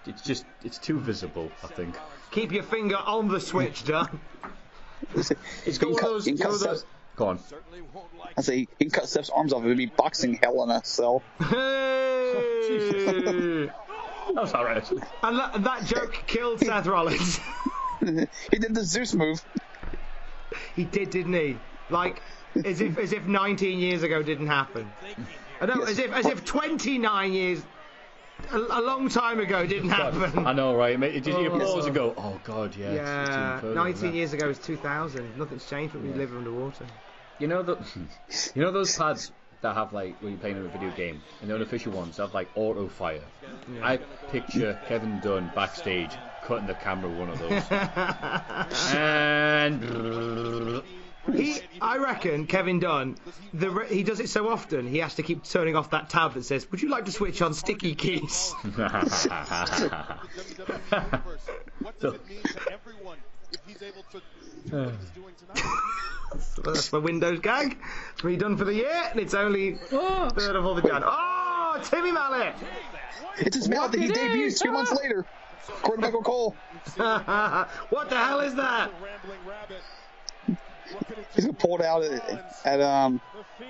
it's 0.06 0.22
just, 0.22 0.44
it's 0.64 0.78
too 0.78 0.98
visible, 0.98 1.50
I 1.62 1.66
think. 1.68 1.96
Keep 2.30 2.52
your 2.52 2.62
finger 2.62 2.96
on 2.96 3.28
the 3.28 3.40
switch, 3.40 3.84
John. 3.90 4.20
It's 5.14 5.78
got 5.78 5.88
You 5.90 5.94
one 6.00 6.22
can 6.22 6.34
of 6.34 6.40
cut- 6.40 6.60
those, 6.60 6.84
you 7.20 7.26
you 7.26 7.36
can 7.36 7.36
know 7.36 7.36
cut 7.36 7.40
those... 7.40 7.46
Steph's- 7.46 7.64
Go 7.92 8.00
on. 8.00 8.08
I 8.36 8.40
say, 8.42 8.56
he 8.78 8.84
can 8.84 8.90
cut 8.90 9.08
Steph's 9.08 9.30
arms 9.30 9.52
off. 9.52 9.62
It 9.64 9.66
would 9.66 9.76
be 9.76 9.86
boxing 9.86 10.38
Hell 10.42 10.62
in 10.64 10.70
a 10.70 10.84
Cell. 10.84 11.22
Hey. 11.40 13.66
That 14.34 14.42
was 14.42 14.54
alright. 14.54 14.88
And 15.22 15.38
that, 15.38 15.62
that 15.64 15.84
joke 15.86 16.22
killed 16.26 16.60
Seth 16.60 16.86
Rollins. 16.86 17.40
he 18.00 18.58
did 18.58 18.74
the 18.74 18.84
Zeus 18.84 19.14
move. 19.14 19.42
he 20.76 20.84
did, 20.84 21.10
didn't 21.10 21.32
he? 21.34 21.56
Like, 21.90 22.22
as 22.64 22.80
if 22.80 22.96
as 22.98 23.12
if 23.12 23.26
19 23.26 23.78
years 23.80 24.02
ago 24.04 24.22
didn't 24.22 24.46
happen. 24.46 24.90
I 25.60 25.66
know, 25.66 25.82
as 25.82 25.98
if 25.98 26.12
as 26.12 26.26
if 26.26 26.44
29 26.44 27.32
years, 27.32 27.62
a, 28.52 28.56
a 28.58 28.80
long 28.80 29.08
time 29.08 29.40
ago 29.40 29.66
didn't 29.66 29.90
happen. 29.90 30.46
I 30.46 30.52
know, 30.52 30.76
right? 30.76 30.96
mate? 30.98 31.26
You 31.26 31.40
you 31.40 31.50
Oh. 31.50 31.58
pause 31.58 31.86
and 31.86 31.94
go, 31.94 32.14
oh 32.16 32.40
god, 32.44 32.76
yeah. 32.76 32.92
it's- 32.92 33.28
it's 33.28 33.64
Yeah, 33.64 33.72
19 33.74 34.14
years 34.14 34.32
ago 34.32 34.46
was 34.46 34.58
2000. 34.60 35.36
Nothing's 35.36 35.68
changed, 35.68 35.92
but 35.94 36.02
we 36.02 36.12
live 36.12 36.32
underwater. 36.34 36.86
You 37.40 37.48
know 37.48 37.62
the, 37.62 37.78
you 38.54 38.62
know 38.62 38.70
those 38.70 38.96
pads 38.96 39.32
that 39.62 39.74
have 39.74 39.92
like 39.94 40.20
when 40.20 40.32
you're 40.32 40.40
playing 40.40 40.58
in 40.58 40.66
a 40.66 40.68
video 40.68 40.90
game, 40.90 41.22
and 41.40 41.50
the 41.50 41.54
unofficial 41.54 41.92
ones 41.92 42.18
have 42.18 42.34
like 42.34 42.48
auto 42.54 42.86
fire. 42.86 43.22
I 43.82 43.96
picture 44.30 44.78
Kevin 44.86 45.20
Dunn 45.20 45.50
backstage 45.54 46.10
cutting 46.42 46.66
the 46.66 46.74
camera 46.74 47.10
one 47.10 47.30
of 47.30 47.38
those, 47.38 47.62
and 48.94 50.82
He, 51.32 51.60
I 51.80 51.96
reckon, 51.98 52.46
Kevin 52.46 52.78
Dunn, 52.78 53.16
the 53.54 53.70
re- 53.70 53.88
he 53.88 54.02
does 54.02 54.20
it 54.20 54.28
so 54.28 54.48
often, 54.48 54.86
he 54.86 54.98
has 54.98 55.14
to 55.14 55.22
keep 55.22 55.44
turning 55.44 55.76
off 55.76 55.90
that 55.90 56.10
tab 56.10 56.34
that 56.34 56.44
says, 56.44 56.70
"Would 56.70 56.82
you 56.82 56.90
like 56.90 57.06
to 57.06 57.12
switch 57.12 57.40
on 57.40 57.54
sticky 57.54 57.94
keys?" 57.94 58.54
What 61.80 61.98
does 63.50 63.60
it 63.60 63.66
mean 63.66 63.76
to 63.76 63.82
everyone 63.82 63.82
if 63.82 63.82
he's 63.82 63.82
able 63.82 64.04
to 64.10 64.20
do 64.70 64.76
what 64.76 64.94
he's 65.00 65.10
doing 65.10 65.34
tonight? 65.38 65.80
That's 66.64 66.92
my 66.92 66.98
Windows 66.98 67.40
gag. 67.40 67.78
It's 68.12 68.24
me 68.24 68.36
done 68.36 68.56
for 68.56 68.64
the 68.64 68.74
year, 68.74 69.02
and 69.10 69.20
it's 69.20 69.34
only 69.34 69.74
third 69.74 70.56
of 70.56 70.64
all 70.64 70.74
the 70.74 70.82
Jan. 70.82 71.02
Oh, 71.04 71.80
Timmy 71.84 72.12
Mallett! 72.12 72.54
It's 73.38 73.56
his 73.56 73.68
mouth 73.68 73.90
that 73.92 74.00
he 74.00 74.08
debuts 74.08 74.60
two 74.60 74.70
months 74.70 74.92
later. 74.92 75.26
According 75.68 76.02
to 76.02 76.08
Michael 76.08 76.22
Cole. 76.22 76.56
what 76.96 78.10
the 78.10 78.16
hell 78.16 78.40
is 78.40 78.54
that? 78.54 78.90
Rambling 79.02 79.38
rabbit. 79.46 79.82
He's 81.34 81.44
gonna 81.44 81.52
pull 81.52 81.78
it 81.78 81.84
out 81.84 82.02
at, 82.02 82.60
at 82.64 82.80
um 82.80 83.20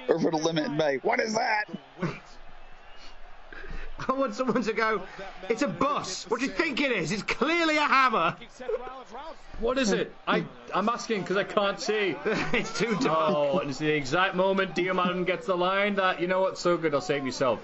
over 0.08 0.30
the 0.30 0.36
limit 0.36 0.66
in 0.66 0.76
May. 0.76 0.96
What 0.98 1.20
is 1.20 1.34
that? 1.34 1.64
I 4.08 4.12
want 4.12 4.34
someone 4.34 4.62
to 4.62 4.72
go. 4.72 5.02
It's 5.48 5.62
a 5.62 5.68
bus. 5.68 6.24
What 6.30 6.40
do 6.40 6.46
you 6.46 6.52
think 6.52 6.80
it 6.80 6.92
is? 6.92 7.12
It's 7.12 7.22
clearly 7.22 7.76
a 7.76 7.82
hammer. 7.86 8.36
what 9.60 9.78
is 9.78 9.92
it? 9.92 10.12
I 10.26 10.44
I'm 10.74 10.88
asking 10.88 11.22
because 11.22 11.36
I 11.36 11.44
can't 11.44 11.80
see. 11.80 12.16
it's 12.24 12.76
too 12.78 12.96
dark. 12.96 13.34
Oh, 13.36 13.58
and 13.58 13.70
it's 13.70 13.78
the 13.78 13.90
exact 13.90 14.34
moment 14.34 14.74
Diamond 14.74 15.26
gets 15.26 15.46
the 15.46 15.56
line 15.56 15.96
that 15.96 16.20
you 16.20 16.26
know 16.26 16.40
what? 16.40 16.58
So 16.58 16.76
good, 16.76 16.94
I'll 16.94 17.00
say 17.00 17.18
it 17.18 17.24
myself. 17.24 17.60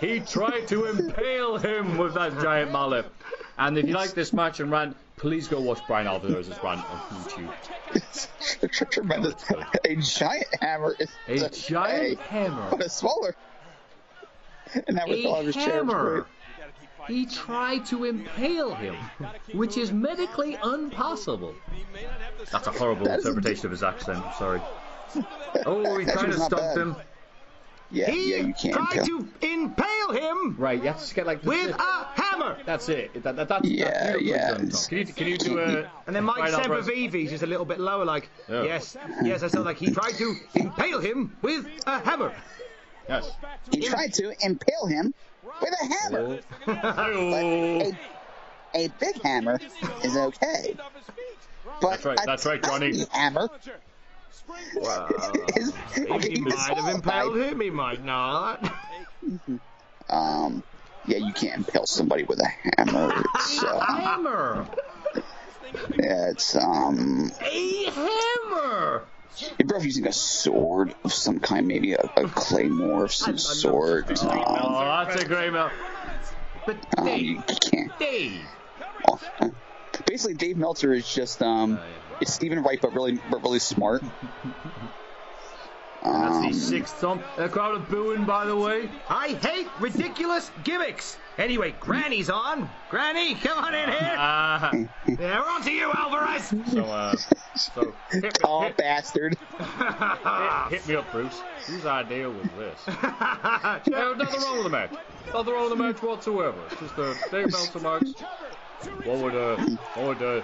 He 0.00 0.20
tried 0.20 0.66
to 0.68 0.86
impale 0.86 1.56
him 1.56 1.98
with 1.98 2.14
that 2.14 2.40
giant 2.40 2.72
mallet. 2.72 3.06
And 3.56 3.78
if 3.78 3.86
you 3.86 3.94
like 3.94 4.10
this 4.10 4.32
match 4.32 4.58
and 4.60 4.70
rant, 4.70 4.96
please 5.16 5.46
go 5.46 5.60
watch 5.60 5.78
Brian 5.86 6.08
Alvarez's 6.08 6.58
rant 6.62 6.80
on 6.90 6.98
YouTube. 7.22 8.70
Tr- 8.72 8.84
Tremendous. 8.86 9.34
A 9.84 9.94
giant 9.96 10.46
hammer 10.60 10.96
is 10.98 11.42
A 11.42 11.46
okay, 11.46 11.56
giant 11.68 12.20
hammer. 12.20 12.66
but 12.70 12.82
a 12.82 12.88
smaller. 12.88 13.36
And 14.86 14.96
now 14.96 15.04
we 15.08 15.22
thought 15.24 15.42
A 15.42 15.44
his 15.44 15.54
chair 15.54 15.84
was 15.84 15.92
hammer. 15.94 16.26
He 17.06 17.26
tried 17.26 17.84
to 17.86 18.04
impale 18.04 18.74
him, 18.74 18.96
which 19.52 19.76
is 19.76 19.92
medically 19.92 20.56
impossible. 20.64 21.54
That's 22.50 22.66
a 22.66 22.70
horrible 22.70 23.04
That 23.06 23.18
is 23.18 23.26
a- 23.26 23.28
interpretation 23.28 23.66
of 23.66 23.72
his 23.72 23.82
accent. 23.82 24.24
I'm 24.24 24.32
sorry. 24.34 24.60
Oh, 25.66 25.98
he 25.98 26.04
That 26.06 26.14
tried 26.14 26.32
to 26.32 26.38
not 26.38 26.46
stump 26.46 26.62
bad. 26.62 26.76
him. 26.78 26.96
Yeah, 27.90 28.10
He 28.10 28.30
yeah, 28.32 28.36
you 28.38 28.54
can't. 28.54 28.74
tried 28.74 28.98
impale. 28.98 29.04
to 29.06 29.28
impale 29.42 30.12
him 30.12 30.56
Right, 30.58 30.82
you 30.82 30.88
have 30.88 31.04
to 31.04 31.14
get 31.14 31.26
like 31.26 31.42
the 31.42 31.48
with 31.50 31.66
zip. 31.66 31.78
a 31.78 32.20
hammer. 32.20 32.56
That's 32.66 32.88
it. 32.88 33.22
That, 33.22 33.36
that, 33.36 33.46
that's, 33.48 33.68
Yeah, 33.68 33.84
that's 34.12 34.22
yeah, 34.22 34.48
done, 34.48 34.56
Tom. 34.56 34.66
it's- 34.66 34.86
Can 34.88 34.98
you, 34.98 35.04
can 35.06 35.26
you 35.28 35.38
do 35.38 35.58
a? 35.60 35.90
And 36.08 36.16
then 36.16 36.24
Mike 36.24 36.36
Brian 36.38 36.54
Alvarez? 36.54 36.86
Sempervivi's 36.88 37.30
just 37.30 37.44
a 37.44 37.46
little 37.46 37.64
bit 37.66 37.78
lower, 37.78 38.04
like, 38.04 38.30
Yeah. 38.48 38.64
yes, 38.64 38.96
yes, 39.22 39.42
I 39.44 39.46
sound 39.48 39.66
like 39.66 39.76
he 39.76 39.90
tried 39.92 40.14
to 40.14 40.34
impale 40.56 40.98
him 41.00 41.36
with 41.42 41.66
a 41.86 42.00
hammer. 42.00 42.34
Yes. 43.08 43.30
He 43.70 43.82
tried 43.82 44.14
to 44.14 44.32
impale 44.44 44.86
him 44.86 45.14
with 45.60 45.74
a 45.80 45.86
hammer. 45.86 46.38
but 46.66 46.98
A, 46.98 47.92
a 48.74 48.88
big 49.00 49.22
hammer 49.22 49.60
is 50.02 50.16
okay. 50.16 50.76
But 51.80 51.90
That's 51.90 52.04
right, 52.04 52.18
that's 52.24 52.46
right, 52.46 52.62
Johnny. 52.62 53.04
hammer 53.10 53.48
Well, 54.76 55.10
is, 55.56 55.72
he 55.94 56.40
might 56.40 56.76
have 56.76 56.94
impaled 56.94 57.36
him, 57.36 57.60
he 57.60 57.70
might 57.70 58.04
not. 58.04 58.72
Um, 60.08 60.62
yeah, 61.06 61.18
you 61.18 61.32
can't 61.32 61.58
impale 61.58 61.86
somebody 61.86 62.24
with 62.24 62.40
a 62.40 62.48
hammer. 62.76 63.12
It's, 63.34 63.62
uh, 63.62 63.80
Hammer. 63.80 64.66
yeah, 65.98 66.30
it's 66.30 66.56
um, 66.56 67.30
A 67.42 67.84
hammer. 67.90 68.33
You're 69.58 69.66
both 69.66 69.84
using 69.84 70.06
a 70.06 70.12
sword 70.12 70.94
of 71.04 71.12
some 71.12 71.40
kind, 71.40 71.66
maybe 71.66 71.94
a, 71.94 72.10
a 72.16 72.28
claymore 72.28 73.04
of 73.04 73.14
some 73.14 73.38
sort. 73.38 74.10
Um, 74.22 74.28
Oh, 74.30 75.04
that's 75.06 75.22
a 75.22 75.26
great 75.26 75.52
mouth. 75.52 75.72
But 76.66 76.76
um, 76.96 77.06
Dave, 77.06 77.26
you 77.26 77.42
can't. 77.60 77.98
Dave. 77.98 78.40
oh, 79.08 79.20
basically, 80.06 80.34
Dave 80.34 80.56
Meltzer 80.56 80.92
is 80.92 81.12
just 81.12 81.42
um, 81.42 81.78
it's 82.20 82.32
Steven 82.32 82.62
Wright, 82.62 82.78
but 82.80 82.94
really, 82.94 83.18
but 83.30 83.42
really 83.42 83.58
smart. 83.58 84.02
That's 86.04 86.36
Um, 86.36 86.46
the 86.48 86.52
sixth 86.52 87.00
Tom. 87.00 87.22
A 87.38 87.48
crowd 87.48 87.74
of 87.74 87.88
booing, 87.88 88.24
by 88.24 88.44
the 88.44 88.54
way. 88.56 88.90
I 89.08 89.28
hate 89.42 89.68
ridiculous 89.80 90.50
gimmicks. 90.62 91.16
Anyway, 91.38 91.74
Granny's 91.80 92.28
on. 92.30 92.68
Granny, 92.90 93.34
come 93.36 93.58
on 93.58 93.74
in 93.74 93.88
here. 93.88 94.14
Ah. 94.16 94.70
Yeah, 94.72 95.40
we're 95.40 95.48
on 95.48 95.62
to 95.62 95.70
you, 95.72 95.90
Alvarez. 95.92 96.54
so, 96.70 96.84
uh, 96.84 97.16
so 97.56 97.94
hit 98.10 98.22
me, 98.22 98.30
oh, 98.44 98.62
hit, 98.62 98.76
bastard! 98.76 99.36
hit, 99.58 100.72
hit 100.80 100.88
me 100.88 100.94
up, 100.96 101.10
Bruce. 101.10 101.40
Whose 101.66 101.86
idea 101.86 102.28
was 102.30 102.46
this? 102.58 102.80
There's 102.86 104.16
nothing 104.16 104.40
wrong 104.42 104.54
with 104.56 104.64
the 104.64 104.68
match. 104.70 104.92
Nothing 105.32 105.52
wrong 105.54 105.70
with 105.70 105.78
the 105.78 105.82
match 105.84 106.02
whatsoever. 106.02 106.58
It's 106.70 106.80
just 106.80 106.98
a 106.98 107.14
Dave 107.30 107.50
Meltzer 107.50 107.80
match. 107.80 108.08
What 109.06 109.18
would 109.18 109.34
uh, 109.34 109.56
what 109.94 110.06
would 110.20 110.22
uh, 110.22 110.42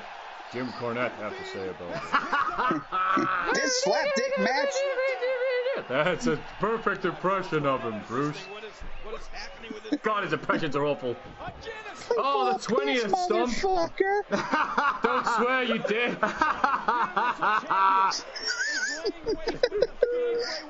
Jim 0.53 0.69
Cornette 0.81 1.13
have 1.13 1.37
to 1.37 1.45
say 1.47 1.69
about 1.69 1.95
it? 1.95 2.83
This 3.55 3.85
slapdick 3.85 4.39
match. 4.45 4.75
That's 5.89 6.27
a 6.27 6.37
perfect 6.59 7.05
impression 7.05 7.67
of 7.67 7.83
him, 7.83 8.01
Bruce. 8.07 8.37
God, 10.03 10.25
his 10.25 10.33
impressions 10.33 10.77
are 10.77 10.85
awful. 10.85 11.17
Oh, 12.13 12.53
the 12.53 12.59
twentieth 12.59 13.15
stump. 13.17 13.53
Don't 15.03 15.27
swear 15.37 15.63
you 15.65 15.79
did. 15.79 16.17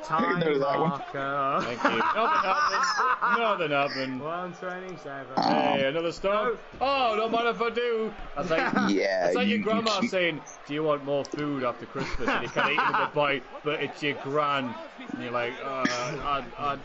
Time 0.05 0.41
know 0.41 0.59
that 0.59 0.79
one. 0.81 0.89
marker. 0.89 1.61
Thank 1.63 1.85
you. 1.85 1.99
Nothing 2.15 2.51
happened. 2.51 3.41
Nothing 3.41 3.71
happened. 3.71 4.21
One 4.21 4.53
training 4.55 4.99
seven. 4.99 5.43
Hey, 5.43 5.87
another 5.87 6.13
stop. 6.13 6.59
Oh, 6.81 7.17
don't 7.17 7.31
mind 7.31 7.49
if 7.49 7.61
I 7.63 7.71
do. 7.71 8.13
That's 8.37 8.51
like, 8.51 8.73
Yeah, 8.91 9.25
that's 9.25 9.37
like 9.37 9.47
you- 9.47 9.57
your 9.57 9.65
grandma 9.65 10.01
you 10.01 10.09
saying, 10.09 10.41
"Do 10.67 10.75
you 10.75 10.83
want 10.83 11.05
more 11.05 11.25
food 11.25 11.63
after 11.65 11.87
Christmas?" 11.87 12.29
And 12.29 12.43
you 12.43 12.49
can't 12.49 12.71
eat 12.73 12.79
it 12.81 12.89
in 12.89 12.95
a 12.95 13.11
bite, 13.15 13.43
but 13.65 13.83
it's 13.83 14.03
your 14.03 14.15
gran, 14.25 14.75
and 15.13 15.23
you're 15.23 15.33
like, 15.33 15.53
uh, 15.65 15.85
I, 15.89 16.45
I, 16.59 16.79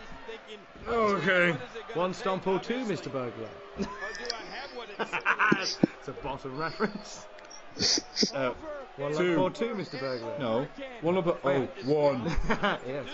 okay. 0.88 1.56
One 1.94 2.14
stomp 2.14 2.46
or 2.48 2.60
two, 2.60 2.86
Mr. 2.86 3.12
Burglar. 3.12 3.50
it's 5.00 6.08
a 6.08 6.12
bottom 6.12 6.58
reference. 6.58 7.26
Uh, 8.34 8.54
One 8.98 9.14
Two. 9.14 9.50
two, 9.50 9.76
Mr. 9.76 10.00
Burglar. 10.00 10.40
no, 10.40 10.68
one 11.02 11.18
of 11.18 11.28
oh, 11.28 11.68
one. 11.84 12.26
yes. 12.88 13.06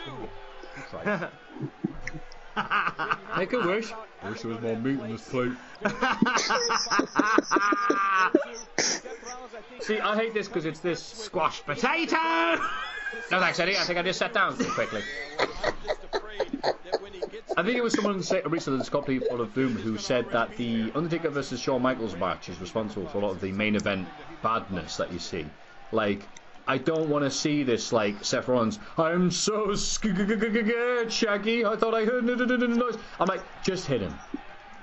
Make 3.38 3.54
a 3.54 3.67
wish. 3.67 3.91
Wish 4.24 4.41
there 4.41 4.52
was 4.52 4.62
more 4.62 4.76
meat 4.78 5.00
on 5.00 5.12
this 5.12 5.28
plate. 5.28 5.54
See, 9.82 10.00
I 10.00 10.15
hate 10.15 10.36
this 10.36 10.48
because 10.48 10.65
it's 10.65 10.82
this 10.82 11.02
Squash 11.02 11.63
potato! 11.63 12.15
No 13.32 13.39
thanks, 13.39 13.60
Eddie. 13.60 13.78
I 13.78 13.84
think 13.84 13.98
I 13.98 14.04
just 14.04 14.20
sat 14.20 14.34
down 14.34 14.56
too 14.58 14.65
quickly. 14.65 15.02
I 17.58 17.63
think 17.63 17.78
it 17.78 17.84
was 17.84 17.94
someone 17.94 18.17
recently, 18.17 18.78
the 18.78 18.84
Scott 18.84 19.08
people 19.08 19.41
of 19.41 19.54
Boom, 19.54 19.76
who 19.76 19.98
said 19.98 20.30
that 20.32 20.56
the 20.58 20.91
Undertaker 20.94 21.30
versus 21.30 21.60
Shawn 21.60 21.82
Michaels 21.82 22.15
match 22.15 22.50
is 22.50 22.62
responsible 22.62 23.08
for 23.08 23.17
a 23.17 23.22
lot 23.22 23.32
of 23.32 23.41
the 23.41 23.52
main 23.52 23.76
event 23.76 24.08
badness 24.44 24.98
that 24.98 25.12
you 25.12 25.20
see. 25.20 25.46
Like, 25.91 26.27
I 26.67 26.77
don't 26.77 27.10
want 27.10 27.25
to 27.25 27.32
see 27.32 27.63
this, 27.63 27.91
like, 27.91 28.23
Seth 28.23 28.47
Rollins, 28.47 28.80
I'm 28.97 29.32
so 29.32 29.75
scared, 29.75 31.12
Shaggy, 31.12 31.65
I 31.65 31.75
thought 31.75 31.93
I 31.93 32.06
heard 32.06 32.23
a 32.23 32.67
noise. 32.67 32.97
I'm 33.19 33.27
like, 33.27 33.41
just 33.63 33.88
hit 33.88 34.01
him. 34.01 34.13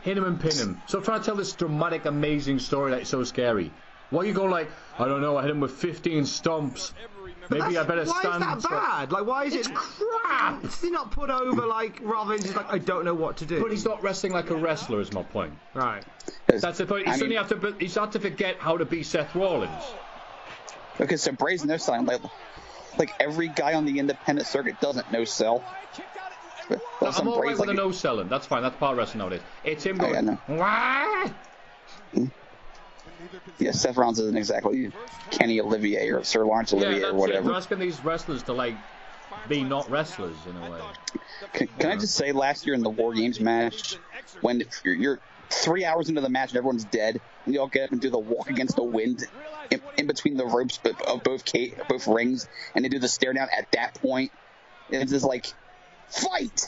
Hit 0.03 0.17
him 0.19 0.25
and 0.25 0.41
pin 0.41 0.53
him. 0.53 0.83
So 0.87 0.99
I'm 0.99 1.05
trying 1.05 1.21
to 1.21 1.27
tell 1.27 1.37
this 1.37 1.53
dramatic, 1.53 2.05
amazing 2.05 2.59
story 2.59 2.91
that's 2.91 3.09
so 3.09 3.25
scary. 3.25 3.71
Why 4.11 4.23
are 4.23 4.27
you 4.27 4.33
go 4.33 4.45
like, 4.47 4.71
I 4.99 5.07
don't 5.07 5.21
know, 5.21 5.37
I 5.37 5.43
hit 5.43 5.51
him 5.51 5.61
with 5.61 5.73
15 5.73 6.23
stomps. 6.25 6.93
Maybe 7.51 7.79
I 7.79 7.83
better 7.85 8.05
why 8.05 8.21
stand. 8.21 8.43
is 8.59 8.63
that 8.65 8.71
bad? 8.71 9.13
Like, 9.13 9.27
why 9.27 9.45
is 9.45 9.55
It's 9.55 9.69
it 9.69 9.75
crap. 9.75 10.65
Is 10.65 10.81
he 10.81 10.91
not 10.91 11.11
put 11.11 11.31
over 11.31 11.67
like 11.67 11.99
rather 12.03 12.35
than 12.35 12.43
just 12.43 12.57
like 12.57 12.71
I 12.71 12.79
don't 12.79 13.05
know 13.05 13.15
what 13.15 13.39
to 13.39 13.47
do? 13.47 13.63
But 13.63 13.71
he's 13.71 13.85
not 13.85 14.03
wrestling 14.03 14.33
like 14.33 14.51
a 14.51 14.55
wrestler, 14.57 15.01
is 15.01 15.13
my 15.13 15.23
point. 15.23 15.55
right. 15.75 16.05
That's 16.47 16.79
the 16.79 16.87
point. 16.87 17.07
He 17.07 17.13
I 17.13 17.15
suddenly 17.15 17.37
mean- 17.37 17.45
have 17.49 17.61
to. 17.61 17.77
He's 17.79 17.95
had 17.95 18.13
to 18.13 18.21
forget 18.21 18.59
how 18.59 18.77
to 18.77 18.85
be 18.85 19.03
Seth 19.03 19.35
Rollins. 19.35 19.83
Okay, 21.01 21.17
so 21.17 21.33
Brazen 21.33 21.69
no 21.69 21.77
sign 21.77 22.05
like 22.07 22.21
like 22.99 23.15
every 23.21 23.49
guy 23.49 23.75
on 23.75 23.85
the 23.85 23.99
independent 23.99 24.47
circuit 24.49 24.81
doesn't 24.81 25.11
know 25.13 25.25
sell. 25.25 25.65
But, 26.69 26.81
I'm 27.19 27.29
all 27.29 27.41
right 27.41 27.51
with 27.51 27.61
the 27.61 27.67
like, 27.67 27.77
no 27.77 27.93
selling. 27.93 28.29
That's 28.29 28.47
fine. 28.47 28.63
That's 28.63 28.77
part 28.77 28.93
of 28.93 28.99
wrestling 28.99 29.19
nowadays. 29.21 29.41
It's 29.65 29.85
him 29.85 30.01
oh, 30.01 30.07
I 30.07 30.13
going. 30.13 30.39
"Wah!" 30.49 31.31
yeah, 33.59 33.71
Seth 33.73 33.97
Rollins 33.97 34.19
isn't 34.19 34.37
exactly 34.37 34.91
Kenny 35.31 35.61
Olivier 35.61 36.11
or 36.11 36.25
Sir 36.25 36.45
Laurence 36.45 36.73
Yeah, 36.73 36.79
Olivier 36.79 37.01
that's 37.01 37.13
or 37.13 37.17
it. 37.17 37.21
whatever. 37.21 37.49
They're 37.49 37.57
asking 37.57 37.79
these 37.79 38.05
wrestlers 38.05 38.43
to 38.45 38.53
like 38.53 38.75
be 39.49 39.63
not 39.63 39.89
wrestlers 39.91 40.37
in 40.47 40.57
a 40.57 40.71
way. 40.71 40.81
Can, 41.53 41.69
can 41.79 41.91
I 41.91 41.97
just 41.97 42.15
say, 42.15 42.33
last 42.33 42.67
year 42.67 42.75
in 42.75 42.83
the 42.83 42.91
War 42.91 43.15
Games 43.15 43.41
match, 43.41 43.97
when 44.41 44.63
you're, 44.85 44.95
you're 44.95 45.21
three 45.51 45.85
hours 45.85 46.09
into 46.09 46.21
the 46.21 46.29
match 46.29 46.51
and 46.51 46.59
everyone's 46.59 46.85
dead, 46.85 47.21
and 47.45 47.55
you 47.55 47.61
all 47.61 47.69
get 47.69 47.85
up 47.85 47.93
and 47.93 48.01
do 48.01 48.11
the 48.11 48.19
walk 48.19 48.51
against 48.51 48.77
the 48.77 48.83
wind 48.83 49.25
in, 49.71 49.81
in 49.97 50.07
between 50.07 50.37
the 50.37 50.47
ropes 50.47 50.79
of 50.85 51.01
of 51.03 51.23
both 51.23 51.45
ca- 51.51 51.75
both 51.89 52.07
rings, 52.07 52.49
and 52.75 52.85
they 52.85 52.89
do 52.89 52.99
the 52.99 53.09
stare 53.09 53.33
down 53.33 53.49
at 53.57 53.71
that 53.73 53.95
point, 53.95 54.31
it's 54.91 55.11
just 55.13 55.25
like, 55.25 55.47
fight! 56.09 56.63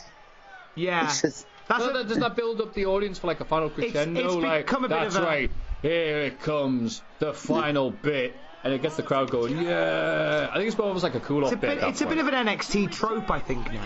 Yeah. 0.75 1.05
It's 1.05 1.23
just, 1.23 1.47
That's 1.69 1.85
So 1.85 1.91
a- 1.91 1.93
that, 1.95 2.09
does 2.09 2.19
that 2.19 2.37
build 2.37 2.61
up 2.61 2.75
the 2.75 2.87
audience 2.87 3.19
for 3.19 3.27
like 3.27 3.41
a 3.41 3.45
final 3.45 3.71
crescendo? 3.71 4.21
it's 4.25 4.35
like 4.35 4.67
become 4.67 4.85
a 4.85 4.89
bit 4.89 5.01
that's 5.01 5.17
of 5.17 5.23
a- 5.23 5.27
right. 5.27 5.51
Here 5.83 6.19
it 6.23 6.41
comes, 6.41 7.01
the 7.21 7.33
final 7.33 7.91
bit, 7.91 8.35
and 8.63 8.73
it 8.75 8.83
gets 8.83 8.97
the 8.97 9.03
crowd 9.03 9.31
going. 9.31 9.59
Yeah, 9.63 10.49
I 10.51 10.55
think 10.57 10.69
it's 10.69 10.77
more 10.79 10.89
almost 10.89 11.03
like 11.05 11.15
a 11.15 11.21
cool 11.21 11.45
off 11.45 11.53
It's 11.53 11.55
a 11.55 11.57
bit. 11.61 11.69
bit, 11.69 11.79
at 11.79 11.81
that 11.83 11.89
it's 11.91 12.01
a 12.03 12.07
bit 12.07 12.19
of 12.19 12.29
an 12.29 12.35
NXT 12.47 12.91
trope, 12.93 13.31
I 13.31 13.39
think 13.39 13.73
now. 13.73 13.83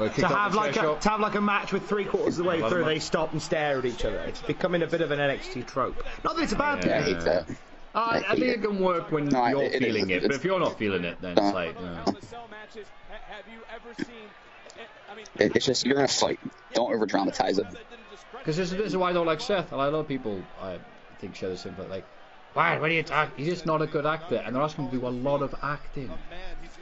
Or 0.00 0.08
To 0.08 0.26
have 0.26 0.54
like 0.54 0.72
a 0.72 0.80
shot. 0.80 1.00
to 1.02 1.08
have 1.10 1.20
like 1.20 1.34
a 1.34 1.40
match 1.40 1.72
with 1.72 1.86
three 1.88 2.04
quarters 2.04 2.38
of 2.38 2.44
the 2.44 2.48
way 2.50 2.60
Love 2.60 2.70
through, 2.70 2.80
that. 2.84 2.86
they 2.86 2.98
stop 2.98 3.32
and 3.32 3.40
stare 3.42 3.78
at 3.78 3.84
each 3.84 4.04
other. 4.04 4.18
It's 4.20 4.40
becoming 4.42 4.82
a 4.82 4.86
bit 4.86 5.00
of 5.02 5.10
an 5.10 5.18
NXT 5.20 5.66
trope. 5.66 6.02
Not 6.24 6.36
that 6.36 6.42
it's 6.42 6.52
a 6.52 6.56
bad 6.56 6.84
yeah, 6.84 6.98
I 6.98 7.02
thing. 7.02 7.14
hate 7.14 7.24
that. 7.24 7.48
I, 7.94 8.24
I 8.28 8.34
think 8.34 8.46
it. 8.46 8.48
it 8.58 8.62
can 8.62 8.80
work 8.80 9.12
when 9.12 9.26
No, 9.26 9.46
you're 9.46 9.62
it- 9.62 9.74
it 9.74 9.82
feeling 9.84 10.10
is. 10.10 10.24
it, 10.24 10.26
but 10.28 10.34
if 10.36 10.44
you're 10.44 10.58
not 10.58 10.78
feeling 10.78 11.04
it, 11.04 11.20
then 11.20 11.32
it's 11.38 11.54
like. 11.54 11.76
Uh, 11.76 12.12
It, 15.38 15.54
it's 15.56 15.66
just, 15.66 15.86
you're 15.86 15.98
in 15.98 16.04
a 16.04 16.08
fight. 16.08 16.40
Don't 16.72 16.92
over 16.92 17.06
dramatize 17.06 17.58
it. 17.58 17.66
Because 18.38 18.56
this, 18.56 18.70
this 18.70 18.86
is 18.86 18.96
why 18.96 19.10
I 19.10 19.12
don't 19.12 19.26
like 19.26 19.40
Seth, 19.40 19.72
a 19.72 19.76
lot 19.76 19.92
of 19.94 20.08
people 20.08 20.42
I 20.60 20.78
think 21.20 21.34
share 21.36 21.50
the 21.50 21.56
same, 21.56 21.74
but 21.76 21.88
like, 21.88 22.04
why? 22.54 22.78
What 22.78 22.90
are 22.90 22.94
you 22.94 23.02
talking? 23.02 23.32
He's 23.36 23.52
just 23.52 23.66
not 23.66 23.82
a 23.82 23.86
good 23.86 24.06
actor, 24.06 24.36
and 24.36 24.54
they're 24.54 24.62
asking 24.62 24.84
him 24.86 24.90
to 24.92 24.96
do 24.98 25.06
a 25.06 25.08
lot 25.08 25.42
of 25.42 25.54
acting. 25.62 26.10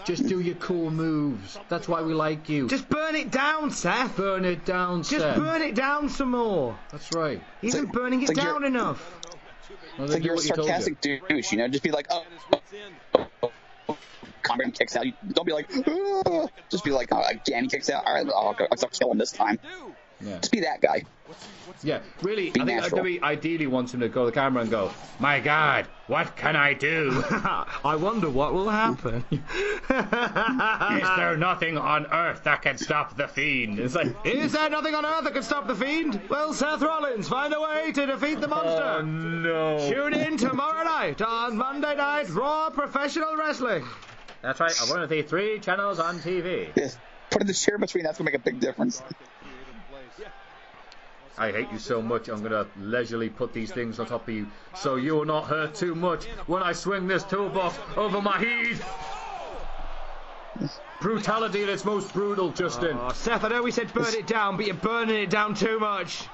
Just 0.05 0.27
do 0.29 0.41
your 0.41 0.57
cool 0.57 0.91
moves. 0.91 1.59
That's 1.69 1.89
why 1.89 2.03
we 2.03 2.13
like 2.15 2.49
you. 2.49 2.69
Just 2.69 2.89
burn 2.89 3.15
it 3.15 3.31
down, 3.31 3.71
Seth. 3.71 4.17
burn 4.17 4.45
it 4.45 4.65
down, 4.65 5.05
sir. 5.05 5.17
Just 5.19 5.25
Seth. 5.27 5.37
burn 5.37 5.63
it 5.63 5.75
down 5.75 6.09
some 6.09 6.33
more. 6.33 6.79
That's 6.91 7.13
right. 7.15 7.41
He 7.61 7.69
isn't 7.69 7.85
like- 7.85 7.93
burning 7.93 8.23
it 8.23 8.29
like 8.29 8.37
down 8.37 8.65
enough. 8.65 9.19
Well, 9.99 10.05
It's 10.07 10.15
like 10.15 10.23
do 10.23 10.27
you're 10.27 10.35
a 10.35 10.37
what 10.37 10.45
you 10.45 10.55
sarcastic 10.55 11.01
douche, 11.01 11.53
you 11.53 11.59
know? 11.59 11.69
Just 11.69 11.83
be 11.83 11.91
like, 11.91 12.07
oh, 12.11 12.25
oh, 12.53 12.61
oh, 13.43 13.53
oh. 13.89 13.99
Conrad 14.43 14.75
kicks 14.75 14.97
out. 14.97 15.07
Don't 15.33 15.47
be 15.47 15.53
like, 15.53 15.69
"Ah." 15.87 16.47
just 16.71 16.83
be 16.85 16.91
like, 16.91 17.09
oh, 17.13 17.23
again, 17.23 17.65
he 17.65 17.69
kicks 17.71 17.89
out. 17.91 18.05
All 18.07 18.15
right, 18.15 18.27
I'll, 18.27 18.55
go, 18.55 18.67
I'll 18.71 18.77
kill 18.89 19.13
him 19.13 19.19
this 19.19 19.33
time. 19.33 19.59
Yeah. 20.23 20.39
Just 20.39 20.53
be 20.53 20.61
that 20.61 20.81
guy. 20.81 21.05
Yeah, 21.83 22.01
really, 22.23 22.51
Be 22.51 22.61
I 22.61 22.65
think 22.67 22.81
natural. 22.83 23.05
WWE 23.05 23.23
ideally 23.23 23.67
wants 23.67 23.93
him 23.95 24.01
to 24.01 24.09
go 24.09 24.25
to 24.25 24.27
the 24.27 24.33
camera 24.33 24.63
and 24.63 24.71
go, 24.71 24.93
My 25.19 25.41
God, 25.41 25.87
what 26.07 26.37
can 26.37 26.55
I 26.55 26.75
do? 26.75 27.25
I 27.31 27.97
wonder 27.99 28.29
what 28.29 28.53
will 28.53 28.69
happen. 28.69 29.25
Is 29.33 29.41
there 31.17 31.37
nothing 31.37 31.79
on 31.79 32.07
earth 32.13 32.45
that 32.45 32.63
can 32.63 32.79
stop 32.79 33.17
the 33.17 33.27
fiend? 33.27 33.79
It's 33.79 33.95
like, 33.95 34.15
Is 34.25 34.53
there 34.53 34.69
nothing 34.71 34.95
on 34.95 35.05
earth 35.05 35.25
that 35.25 35.33
can 35.33 35.43
stop 35.43 35.67
the 35.67 35.75
fiend? 35.75 36.21
Well, 36.29 36.53
Seth 36.53 36.83
Rollins, 36.83 37.29
find 37.29 37.53
a 37.55 37.61
way 37.61 37.91
to 37.93 38.07
defeat 38.07 38.41
the 38.41 38.49
monster. 38.49 38.83
oh 38.83 39.03
no. 39.03 39.91
Tune 39.91 40.15
in 40.15 40.37
tomorrow 40.37 40.85
night 40.85 41.21
on 41.23 41.57
Monday 41.57 41.97
Night 41.97 42.29
Raw 42.31 42.71
Professional 42.71 43.37
Wrestling. 43.37 43.85
That's 44.43 44.61
right, 44.61 44.75
I'm 44.83 44.89
one 44.91 45.03
of 45.03 45.09
the 45.09 45.23
three 45.23 45.59
channels 45.61 45.99
on 45.99 46.19
TV. 46.19 46.69
Yes. 46.77 46.99
Put 47.31 47.41
in 47.43 47.47
the 47.47 47.55
chair 47.55 47.79
between. 47.79 48.05
That's 48.05 48.19
gonna 48.19 48.27
make 48.31 48.35
a 48.35 48.39
big 48.45 48.61
difference. 48.61 49.03
I 51.39 51.51
hate 51.51 51.73
you 51.73 51.79
so 51.79 52.03
much, 52.03 52.29
I'm 52.29 52.43
gonna 52.43 52.67
leisurely 52.77 53.31
put 53.31 53.53
these 53.53 53.73
things 53.73 53.99
on 53.99 54.07
top 54.07 54.29
of 54.29 54.35
you 54.35 54.47
so 54.77 54.97
you 54.97 55.15
will 55.15 55.25
not 55.25 55.47
hurt 55.47 55.75
too 55.75 55.95
much 55.95 56.27
when 56.47 56.63
I 56.63 56.73
swing 56.73 57.07
this 57.07 57.25
toolbox 57.25 57.79
over 57.97 58.21
my 58.21 58.39
head. 58.39 58.81
Brutality 61.01 61.63
at 61.63 61.69
its 61.71 61.85
most 61.85 62.13
brutal, 62.13 62.51
Justin. 62.51 62.97
Oh, 63.01 63.13
Seth, 63.13 63.45
I 63.45 63.49
know 63.49 63.63
we 63.63 63.71
said 63.71 63.93
burn 63.95 64.15
it 64.15 64.27
down, 64.27 64.57
but 64.57 64.67
you're 64.67 64.75
burning 64.75 65.17
it 65.17 65.31
down 65.31 65.55
too 65.55 65.81
much. 65.81 66.25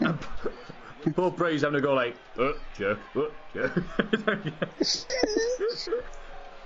Poor 1.14 1.30
Bray's 1.30 1.62
having 1.62 1.80
to 1.80 1.80
go 1.80 1.94
like, 1.94 2.14
uh, 2.38 2.52
jerk, 2.76 2.98
uh, 3.16 3.22
jerk. 3.52 3.82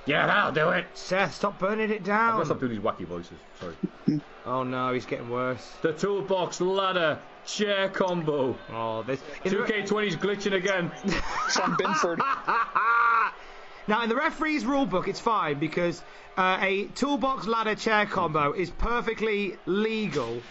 yeah, 0.06 0.26
that'll 0.26 0.52
do 0.52 0.68
it. 0.70 0.86
Seth, 0.94 1.34
stop 1.34 1.58
burning 1.58 1.90
it 1.90 2.04
down. 2.04 2.30
I'm 2.30 2.34
gonna 2.34 2.46
stop 2.46 2.60
doing 2.60 2.72
these 2.72 2.80
wacky 2.80 3.06
voices. 3.06 3.38
Sorry. 3.60 4.20
Oh 4.44 4.62
no, 4.62 4.92
he's 4.92 5.06
getting 5.06 5.30
worse. 5.30 5.72
The 5.80 5.92
toolbox 5.92 6.60
ladder 6.60 7.18
chair 7.46 7.88
combo. 7.88 8.56
Oh, 8.72 9.02
this. 9.02 9.20
2K20's 9.44 10.16
glitching 10.16 10.54
again. 10.54 10.90
Sean 11.50 11.76
Binford. 11.78 12.20
Now, 13.88 14.02
in 14.02 14.08
the 14.08 14.16
referee's 14.16 14.64
rulebook, 14.64 15.06
it's 15.06 15.20
fine 15.20 15.60
because 15.60 16.02
uh, 16.36 16.58
a 16.60 16.86
toolbox 16.86 17.46
ladder 17.46 17.76
chair 17.76 18.04
combo 18.04 18.52
is 18.52 18.68
perfectly 18.68 19.56
legal, 19.64 20.42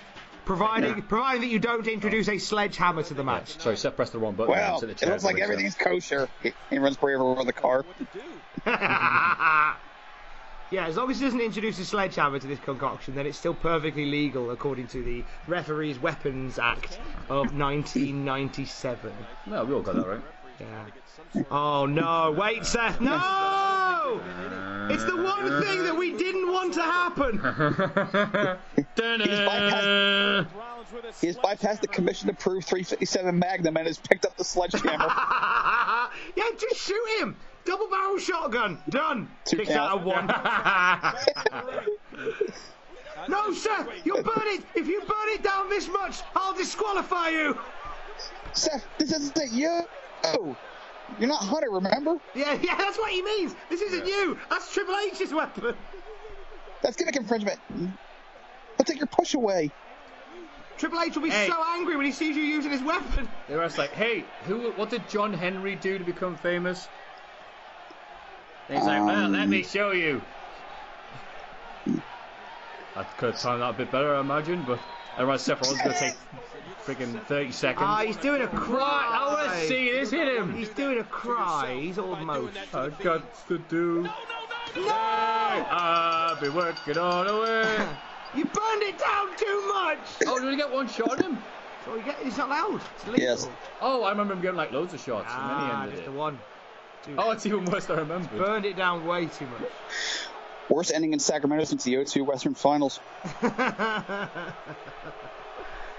providing 0.46 1.02
providing 1.02 1.42
that 1.42 1.48
you 1.48 1.60
don't 1.60 1.86
introduce 1.86 2.30
a 2.30 2.38
sledgehammer 2.38 3.04
to 3.04 3.14
the 3.14 3.26
match. 3.26 3.60
Sorry, 3.60 3.76
Seth 3.76 3.98
pressed 3.98 4.14
the 4.14 4.20
wrong 4.20 4.36
button. 4.36 4.54
Well, 4.54 4.82
It's 4.82 5.02
the 5.02 5.06
it 5.08 5.10
looks 5.12 5.26
like 5.26 5.40
everything's 5.40 5.76
kosher. 5.76 6.30
He, 6.44 6.54
he 6.70 6.80
runs 6.80 6.96
Bray 6.96 7.16
over 7.16 7.34
with 7.34 7.48
the 7.48 7.52
car. 7.52 7.84
yeah, 10.72 10.88
as 10.88 10.98
long 10.98 11.12
as 11.12 11.22
it 11.22 11.26
doesn't 11.26 11.42
introduce 11.42 11.80
a 11.80 11.86
sledgehammer 11.86 12.40
to 12.40 12.48
this 12.48 12.60
concoction, 12.60 13.16
then 13.16 13.26
it's 13.26 13.38
still 13.38 13.54
perfectly 13.54 14.06
legal 14.06 14.52
according 14.52 14.88
to 14.88 15.04
the 15.04 15.24
Referees 15.48 16.00
Weapons 16.00 16.58
Act 16.58 17.00
of 17.30 17.56
1997. 17.56 19.14
No, 19.46 19.64
we 19.64 19.74
all 19.74 19.82
got 19.82 19.96
that 19.96 20.08
right. 20.08 20.22
Yeah. 20.60 20.86
Oh 21.52 21.86
no! 21.86 22.32
Wait, 22.32 22.66
Seth! 22.66 23.02
No! 23.02 24.22
It's 24.90 25.04
the 25.04 25.16
one 25.16 25.62
thing 25.62 25.84
that 25.84 25.98
we 25.98 26.14
didn't 26.14 26.52
want 26.52 26.74
to 26.76 26.82
happen. 26.82 27.38
Da-da. 28.96 30.46
He 31.20 31.28
has 31.28 31.38
bypassed 31.38 31.82
the 31.82 31.88
commission-approved 31.88 32.66
357 32.68 33.38
Magnum 33.38 33.76
and 33.78 33.88
has 33.88 33.98
picked 33.98 34.26
up 34.26 34.38
the 34.38 34.44
sledgehammer. 34.44 35.10
yeah, 36.36 36.44
just 36.58 36.82
shoot 36.82 37.20
him. 37.20 37.36
Double 37.66 37.90
barrel 37.90 38.20
shotgun. 38.20 38.80
Done. 38.90 39.30
Two 39.46 39.58
Six 39.58 39.72
out 39.72 39.98
of 39.98 40.04
one. 40.04 40.28
no, 43.28 43.54
sir. 43.54 43.88
You'll 44.04 44.24
burn 44.24 44.44
it. 44.46 44.64
If 44.76 44.88
you 44.88 45.02
burn 45.02 45.30
it 45.30 45.44
down 45.44 45.70
this 45.70 45.88
much, 45.88 46.22
I'll 46.36 46.56
disqualify 46.56 47.30
you. 47.30 47.58
Seth, 48.54 48.86
this 48.98 49.12
isn't 49.12 49.52
you. 49.52 49.82
Oh, 50.24 50.56
you're 51.20 51.30
not 51.30 51.42
Hunter, 51.42 51.70
remember? 51.70 52.18
Yeah, 52.34 52.54
yeah, 52.62 52.76
that's 52.78 52.98
what 52.98 53.12
he 53.12 53.22
means. 53.22 53.56
This 53.70 53.82
isn't 53.82 54.08
you. 54.08 54.38
That's 54.50 54.74
Triple 54.74 54.96
H's 54.96 55.34
weapon. 55.34 55.76
That's 56.82 56.96
gimmick 56.96 57.16
infringement. 57.16 57.60
I'll 58.78 58.86
take 58.86 58.98
your 58.98 59.08
push 59.08 59.34
away. 59.34 59.72
Triple 60.78 61.00
H 61.02 61.16
will 61.16 61.24
be 61.24 61.30
Hey. 61.30 61.48
so 61.48 61.64
angry 61.74 61.96
when 61.96 62.06
he 62.06 62.12
sees 62.12 62.36
you 62.36 62.44
using 62.44 62.72
his 62.72 62.82
weapon. 62.84 63.28
They 63.48 63.56
were 63.56 63.64
just 63.64 63.78
like, 63.78 63.92
hey, 63.94 64.24
who? 64.46 64.72
What 64.72 64.90
did 64.90 65.08
John 65.10 65.32
Henry 65.34 65.76
do 65.76 65.98
to 65.98 66.04
become 66.04 66.36
famous? 66.36 66.88
And 68.68 68.78
he's 68.80 68.88
like, 68.88 69.06
well, 69.06 69.30
let 69.30 69.48
me 69.48 69.62
show 69.64 69.92
you. 69.92 70.22
I 72.96 73.04
could 73.18 73.34
have 73.34 73.42
timed 73.42 73.62
that 73.62 73.70
a 73.70 73.74
bit 73.74 73.92
better, 73.92 74.16
I 74.16 74.22
imagine, 74.22 74.64
but 74.66 74.80
otherwise 75.16 75.44
Seth 75.44 75.62
Rollins 75.62 75.82
going 75.82 75.94
to 75.94 76.00
take 76.00 76.16
freaking 76.86 77.22
30 77.26 77.52
seconds. 77.52 77.86
Ah, 77.88 78.04
he's 78.06 78.18
doing 78.18 78.42
a 78.42 78.48
cry. 78.48 79.06
I 79.12 79.34
want 79.34 79.52
to 79.52 79.68
see 79.68 79.92
this 79.92 80.12
hit 80.12 80.28
him. 80.36 80.56
He's 80.56 80.70
doing 80.70 81.00
a 81.00 81.04
cry. 81.04 81.78
He's 81.80 82.00
almost. 82.00 82.58
I 82.74 82.90
got 82.90 83.48
to 83.48 83.58
do. 83.60 84.10
No! 84.76 84.88
I've 84.92 86.40
been 86.40 86.56
working 86.56 86.98
on 86.98 87.28
a 87.28 87.40
way. 87.42 87.88
You 88.36 88.46
burned 88.46 88.84
it 88.84 88.98
down 89.00 89.36
too 89.38 89.68
much. 89.68 90.00
Oh, 90.28 90.40
did 90.40 90.52
he 90.52 90.58
get 90.58 90.72
one 90.72 90.88
shot 90.88 91.12
on 91.12 91.20
him? 91.20 91.44
So 91.86 91.96
you 91.96 92.04
get, 92.04 92.18
it's 92.22 92.38
not 92.38 92.48
allowed. 92.50 92.82
It's 92.96 93.08
legal. 93.08 93.22
Yes. 93.22 93.48
Oh, 93.82 94.04
I 94.04 94.10
remember 94.10 94.34
him 94.34 94.42
getting 94.42 94.58
like 94.58 94.72
loads 94.72 94.94
of 94.94 95.00
shots, 95.00 95.32
and 95.34 95.50
then 95.50 95.58
he 95.60 95.64
Ah, 95.66 95.82
ended 95.84 95.92
just 95.98 96.04
it. 96.08 96.12
the 96.12 96.18
one. 96.18 96.40
Dude, 97.06 97.20
Oh, 97.20 97.32
it's 97.32 97.46
even 97.46 97.66
worse 97.66 97.86
than 97.86 97.98
I 97.98 98.02
remember. 98.02 98.38
burned 98.38 98.66
it 98.66 98.76
down 98.76 99.06
way 99.06 99.28
too 99.28 99.46
much. 99.48 99.62
Worst 100.70 100.92
ending 100.94 101.14
in 101.14 101.20
Sacramento 101.20 101.66
since 101.66 101.84
the 101.84 101.94
O2 101.94 102.26
Western 102.26 102.56
Finals. 102.56 103.00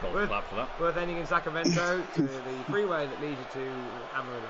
Golf 0.03 0.15
clap 0.27 0.49
for 0.49 0.57
that. 0.57 0.81
Worth 0.81 0.97
ending 0.97 1.19
in 1.19 1.27
Sacramento 1.27 2.03
to 2.15 2.23
the 2.23 2.65
freeway 2.69 3.07
that 3.07 3.21
leads 3.21 3.39
you 3.39 3.47
to 3.63 3.93
Amarillo. 4.17 4.49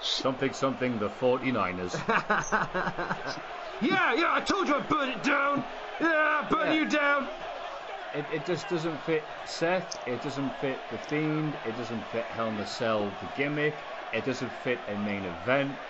Something, 0.00 0.52
something, 0.52 0.98
the 0.98 1.08
49ers. 1.08 1.94
Yeah, 3.80 4.14
yeah, 4.14 4.32
I 4.32 4.40
told 4.40 4.68
you 4.68 4.76
I'd 4.76 4.88
burn 4.88 5.10
it 5.10 5.22
down. 5.22 5.68
Yeah, 6.00 6.46
burn 6.48 6.68
Yeah. 6.68 6.72
you 6.72 6.84
down. 6.86 7.30
It, 8.12 8.30
it 8.30 8.44
just 8.46 8.68
doesn't 8.68 8.98
fit 8.98 9.38
Seth. 9.44 9.96
It 10.06 10.20
doesn't 10.22 10.50
fit 10.60 10.88
the 10.90 10.98
Fiend. 10.98 11.60
It 11.64 11.72
doesn't 11.72 12.04
fit 12.04 12.30
Hell 12.30 12.48
in 12.50 12.58
a 12.60 12.66
Cell, 12.66 13.10
the 13.12 13.26
gimmick. 13.26 13.86
It 14.12 14.24
doesn't 14.24 14.50
fit 14.50 14.84
a 14.88 14.96
main 14.96 15.24
event. 15.24 15.80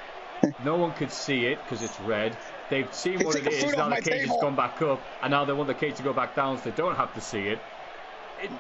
No 0.59 0.77
one 0.77 0.93
could 0.95 1.13
see 1.13 1.47
it 1.47 1.65
because 1.65 1.83
it's 1.83 1.99
red. 2.01 2.39
They've 2.69 2.93
seen 2.95 3.23
what 3.25 3.35
Take 3.35 3.45
it 3.45 3.45
the 3.45 3.51
is. 3.53 3.65
food 3.65 3.77
Now 3.77 3.89
the 3.89 3.97
my 3.97 4.01
cage 4.01 4.23
has 4.27 4.37
gone 4.37 4.55
back 4.57 4.81
up, 4.83 5.07
and 5.21 5.31
now 5.31 5.45
they 5.45 5.53
want 5.53 5.69
the 5.69 5.75
cage 5.75 5.97
to 5.97 6.03
go 6.03 6.13
back 6.13 6.35
down 6.35 6.59
so 6.59 6.65
they 6.65 6.73
don't 6.75 6.97
have 6.97 7.13
to 7.15 7.21
see 7.21 7.49
it. 7.49 7.67
it 8.37 8.53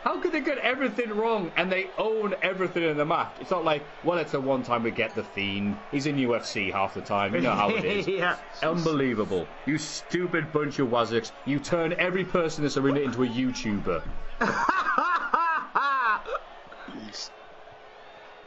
how 0.00 0.20
could 0.20 0.32
they 0.32 0.40
get 0.40 0.58
everything 0.58 1.10
wrong 1.10 1.52
and 1.56 1.70
they 1.70 1.90
own 1.98 2.34
everything 2.42 2.84
in 2.84 2.96
the 2.96 3.04
match? 3.04 3.36
It's 3.40 3.50
not 3.50 3.64
like, 3.64 3.86
well, 4.02 4.18
it's 4.18 4.34
a 4.34 4.40
one 4.40 4.62
time 4.62 4.82
we 4.82 4.90
get 4.90 5.14
the 5.14 5.24
Fiend. 5.24 5.80
He's 5.90 6.06
in 6.06 6.16
UFC 6.16 6.72
half 6.72 6.94
the 6.94 7.02
time. 7.02 7.34
You 7.34 7.40
know 7.40 7.54
how 7.54 7.70
it 7.70 7.84
is. 7.84 8.08
yeah. 8.08 8.36
Unbelievable. 8.62 9.48
You 9.64 9.78
stupid 9.78 10.52
bunch 10.52 10.78
of 10.78 10.88
wazzicks. 10.88 11.32
You 11.44 11.58
turn 11.58 11.94
every 11.98 12.24
person 12.24 12.62
in 12.62 12.64
this 12.64 12.76
arena 12.76 13.00
into 13.00 13.22
a 13.22 13.26
YouTuber. 13.26 14.02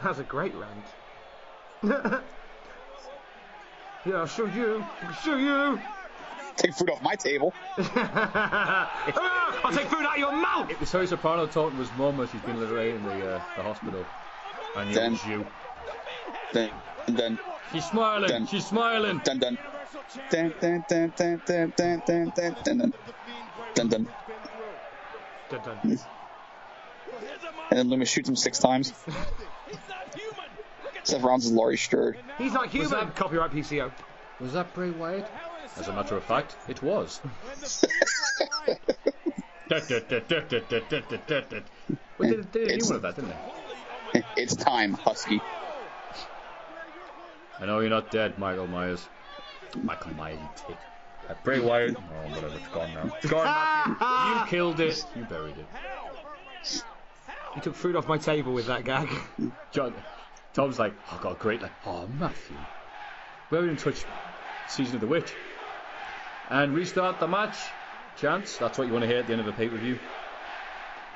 That's 0.03 0.19
a 0.19 0.23
great 0.23 0.55
rant. 0.55 0.87
yeah, 1.83 2.21
I'll 4.15 4.25
show 4.25 4.45
you. 4.45 4.87
I'll 5.05 5.13
show 5.13 5.35
you. 5.35 5.81
Take 6.57 6.73
food 6.73 6.89
off 6.89 7.01
my 7.01 7.15
table. 7.15 7.53
Ah, 7.77 9.61
I'll 9.63 9.71
take 9.73 9.87
food 9.87 10.05
out 10.05 10.13
of 10.13 10.17
your 10.19 10.31
mouth. 10.31 10.69
It 10.69 10.79
was 10.79 10.91
Tony 10.91 11.07
Soprano 11.07 11.47
talking 11.47 11.77
to 11.77 11.83
his 11.83 11.91
mum 11.97 12.19
as 12.19 12.29
she's 12.29 12.41
been 12.41 12.59
literally 12.59 12.91
in 12.91 13.03
the, 13.03 13.35
uh, 13.35 13.41
the 13.55 13.63
hospital. 13.63 14.05
And 14.75 14.89
it 14.89 14.93
Then- 14.95 15.11
was 15.13 15.25
you. 15.25 15.47
Dun 16.53 16.69
dun 17.07 17.15
dun 17.15 17.39
She's 17.71 17.85
smiling. 17.85 18.29
Done. 18.29 18.45
She's 18.47 18.65
smiling. 18.65 19.19
dun 19.23 19.39
dun 19.39 19.57
dun 20.29 20.53
dun 20.59 20.83
dun 20.89 21.13
dun 21.15 21.41
dun 21.47 21.71
dun 21.75 22.01
dun 22.05 22.31
dun 22.35 22.61
dun 22.63 22.93
dun 23.73 23.87
dun. 23.87 24.07
Dun, 25.49 25.61
dun. 25.63 25.99
And 27.69 27.79
then 27.79 27.89
Loomis 27.89 28.09
shoots 28.09 28.27
him 28.27 28.35
six 28.35 28.59
times. 28.59 28.93
Seth 31.03 31.21
Rollins 31.23 31.45
is 31.45 31.51
Laurie 31.51 31.77
Strode. 31.77 32.17
He's 32.37 32.53
not 32.53 32.67
human. 32.67 32.89
Was 32.89 32.99
that- 32.99 33.15
Copyright 33.15 33.51
PCO. 33.51 33.91
Was 34.39 34.53
that 34.53 34.73
Bray 34.73 34.89
Wyatt? 34.91 35.29
As 35.77 35.88
a 35.88 35.93
matter 35.93 36.15
of 36.17 36.23
fact, 36.23 36.55
it 36.67 36.81
was. 36.84 37.21
Well, 42.17 42.29
they 42.29 42.36
did, 42.36 42.51
they 42.53 42.60
did 42.60 42.63
a 42.63 42.65
new 42.67 42.73
It's- 42.73 42.88
one 42.88 42.95
of 42.97 43.01
that, 43.03 43.15
didn't 43.15 43.29
they? 43.31 44.23
It's 44.36 44.55
time, 44.55 44.93
Husky. 44.93 45.39
I 47.60 47.65
know 47.65 47.79
you're 47.79 47.89
not 47.89 48.12
dead, 48.12 48.38
Michael 48.38 48.67
Myers. 48.67 49.07
Michael 49.81 50.13
Myers, 50.15 50.39
you 50.41 50.49
tit. 50.67 50.77
Uh, 51.29 51.34
Bray 51.43 51.60
Wyatt. 51.60 51.95
Oh, 51.95 52.29
whatever, 52.29 52.55
it's 52.55 52.67
gone 52.69 52.93
now. 52.93 53.13
It's 53.17 53.27
gone, 53.31 53.45
Matthew. 53.99 54.41
You 54.41 54.47
killed 54.47 54.79
it. 54.81 55.05
You 55.15 55.23
buried 55.23 55.55
it. 55.57 55.65
You 57.55 57.62
took 57.62 57.75
food 57.75 57.95
off 57.95 58.07
my 58.07 58.17
table 58.17 58.53
with 58.53 58.65
that 58.67 58.84
gag. 58.84 59.07
John, 59.71 59.93
Tom's 60.53 60.79
like, 60.79 60.93
oh, 61.12 61.19
God, 61.21 61.39
great. 61.39 61.62
Like, 61.62 61.71
oh, 61.86 62.07
Matthew. 62.07 62.57
We 63.49 63.57
haven't 63.57 63.71
even 63.71 63.81
touched 63.84 64.05
Season 64.67 64.95
of 64.95 65.01
the 65.01 65.07
Witch. 65.07 65.34
And 66.51 66.75
restart 66.75 67.21
the 67.21 67.29
match. 67.29 67.55
Chance, 68.17 68.57
that's 68.57 68.77
what 68.77 68.85
you 68.85 68.91
want 68.91 69.03
to 69.03 69.07
hear 69.07 69.19
at 69.19 69.27
the 69.27 69.31
end 69.31 69.39
of 69.39 69.47
a 69.47 69.53
pay 69.53 69.69
per 69.69 69.77
view. 69.77 69.97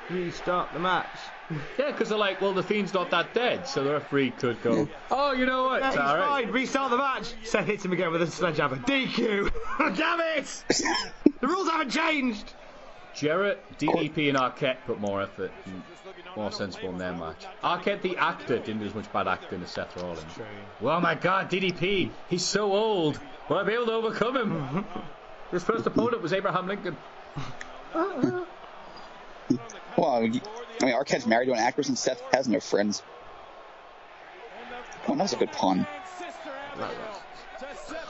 Restart 0.09 0.71
the 0.73 0.79
match. 0.79 1.05
Yeah, 1.77 1.91
because 1.91 2.09
they're 2.09 2.17
like, 2.17 2.41
well, 2.41 2.53
the 2.53 2.63
Fiend's 2.63 2.91
not 2.91 3.11
that 3.11 3.35
dead, 3.35 3.67
so 3.67 3.83
the 3.83 3.91
referee 3.91 4.31
could 4.31 4.63
go, 4.63 4.89
oh, 5.11 5.33
you 5.33 5.45
know 5.45 5.65
what? 5.65 5.83
It's 5.83 5.89
he's 5.89 5.97
right. 5.97 6.43
fine. 6.45 6.51
Restart 6.51 6.89
the 6.89 6.97
match. 6.97 7.35
Seth 7.43 7.67
hits 7.67 7.85
him 7.85 7.93
again 7.93 8.11
with 8.11 8.23
a 8.23 8.27
sledgehammer. 8.27 8.77
DQ. 8.77 9.51
Damn 9.95 10.21
it! 10.21 10.63
the 11.41 11.47
rules 11.47 11.69
haven't 11.69 11.91
changed. 11.91 12.51
Jarrett, 13.13 13.63
DDP, 13.77 14.29
and 14.29 14.39
Arquette 14.39 14.77
put 14.87 14.99
more 14.99 15.21
effort 15.21 15.51
and 15.65 15.83
more 16.35 16.51
sensible 16.51 16.89
in 16.89 16.97
their 16.97 17.13
match. 17.13 17.45
Arquette, 17.63 18.01
the 18.01 18.17
actor, 18.17 18.57
didn't 18.57 18.79
do 18.79 18.87
as 18.87 18.95
much 18.95 19.13
bad 19.13 19.27
acting 19.27 19.61
as 19.61 19.69
Seth 19.69 19.95
Rollins. 19.97 20.23
Well, 20.81 20.99
my 20.99 21.13
God, 21.13 21.51
DDP, 21.51 22.09
he's 22.27 22.43
so 22.43 22.73
old. 22.73 23.19
Will 23.49 23.57
I 23.57 23.63
be 23.63 23.73
able 23.73 23.85
to 23.85 23.93
overcome 23.93 24.35
him? 24.35 24.85
His 25.55 25.63
first 25.63 25.87
opponent 25.87 26.21
was 26.21 26.33
Abraham 26.33 26.67
Lincoln. 26.67 26.97
Well, 29.97 30.15
I 30.15 30.19
mean, 30.19 30.41
Arquette's 30.81 31.25
married 31.25 31.45
to 31.45 31.53
an 31.53 31.59
actress 31.59 31.87
and 31.87 31.97
Seth 31.97 32.21
has 32.33 32.49
no 32.49 32.59
friends. 32.59 33.01
Oh, 35.07 35.13
On, 35.13 35.17
that 35.17 35.23
was 35.23 35.31
a 35.31 35.37
good 35.37 35.53
pun. 35.53 35.87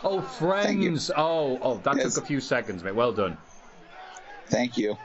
Oh, 0.03 0.21
friends. 0.21 1.11
Oh, 1.15 1.59
oh, 1.61 1.77
that 1.83 1.97
Yes. 1.97 2.15
took 2.15 2.23
a 2.23 2.25
few 2.25 2.41
seconds, 2.41 2.83
mate. 2.83 2.95
Well 2.95 3.11
done. 3.11 3.37
Thank 4.47 4.75
you. 4.79 4.97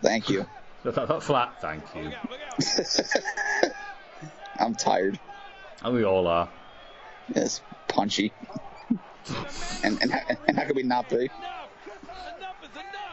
Thank 0.00 0.30
you. 0.30 0.46
Flat, 1.22 1.60
thank 1.60 1.82
you. 1.96 2.12
I'm 4.60 4.76
tired. 4.76 5.18
And 5.82 5.92
we 5.92 6.04
all 6.04 6.28
are. 6.28 6.48
It's 7.30 7.60
punchy. 7.88 8.32
And 9.82 10.00
and, 10.02 10.14
and 10.46 10.58
how 10.58 10.66
could 10.66 10.76
we 10.76 10.82
not 10.82 11.08
be? 11.08 11.30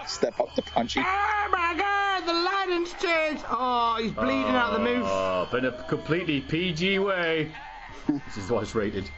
Step 0.08 0.40
up 0.40 0.54
to 0.56 0.62
punchy. 0.62 1.00
Oh 1.00 1.48
my 1.52 1.76
god, 1.78 2.26
the 2.26 2.34
lighting's 2.34 2.94
changed. 2.94 3.44
Oh, 3.50 3.98
he's 4.02 4.12
bleeding 4.12 4.44
out 4.46 4.74
the 4.74 4.80
move. 4.80 5.04
Oh, 5.06 5.48
but 5.52 5.64
in 5.64 5.74
a 5.74 5.84
completely 5.84 6.42
PG 6.42 7.00
way. 7.00 7.52
this 8.08 8.38
is 8.38 8.50
what 8.50 8.64
it's 8.64 8.76
rated. 8.76 9.10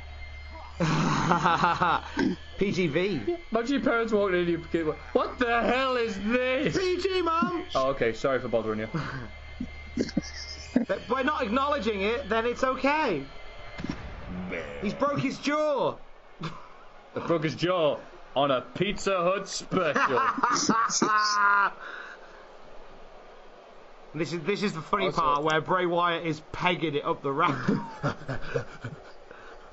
PGV. 0.80 3.38
Imagine 3.52 3.74
your 3.74 3.82
parents 3.82 4.12
walking 4.12 4.36
in 4.36 4.42
and 4.42 4.50
your 4.50 4.60
kid, 4.72 4.88
what 5.14 5.40
the 5.40 5.62
hell 5.62 5.96
is 5.96 6.20
this? 6.24 6.78
PG, 6.78 7.22
mum. 7.22 7.64
Oh, 7.76 7.90
okay, 7.90 8.14
sorry 8.14 8.40
for 8.40 8.48
bothering 8.48 8.80
you. 8.80 8.88
But 10.88 11.08
by 11.08 11.22
not 11.22 11.44
acknowledging 11.44 12.02
it, 12.02 12.28
then 12.30 12.46
it's 12.46 12.64
okay. 12.64 13.24
He's 14.82 14.94
broke 14.94 15.20
his 15.20 15.38
jaw. 15.38 15.96
The 17.14 17.20
broke 17.22 17.44
his 17.44 17.56
jaw 17.56 18.00
on 18.36 18.52
a 18.52 18.62
Pizza 18.62 19.16
Hut 19.18 19.48
special. 19.48 20.20
This 24.16 24.32
is 24.32 24.42
this 24.42 24.62
is 24.62 24.74
the 24.74 24.82
funny 24.82 25.08
Also- 25.08 25.22
part 25.22 25.44
where 25.44 25.60
Bray 25.60 25.88
Wyatt 25.88 26.24
is 26.26 26.40
pegging 26.52 26.94
it 26.96 27.04
up 27.04 27.24
the 27.24 27.32
ramp, 27.32 27.58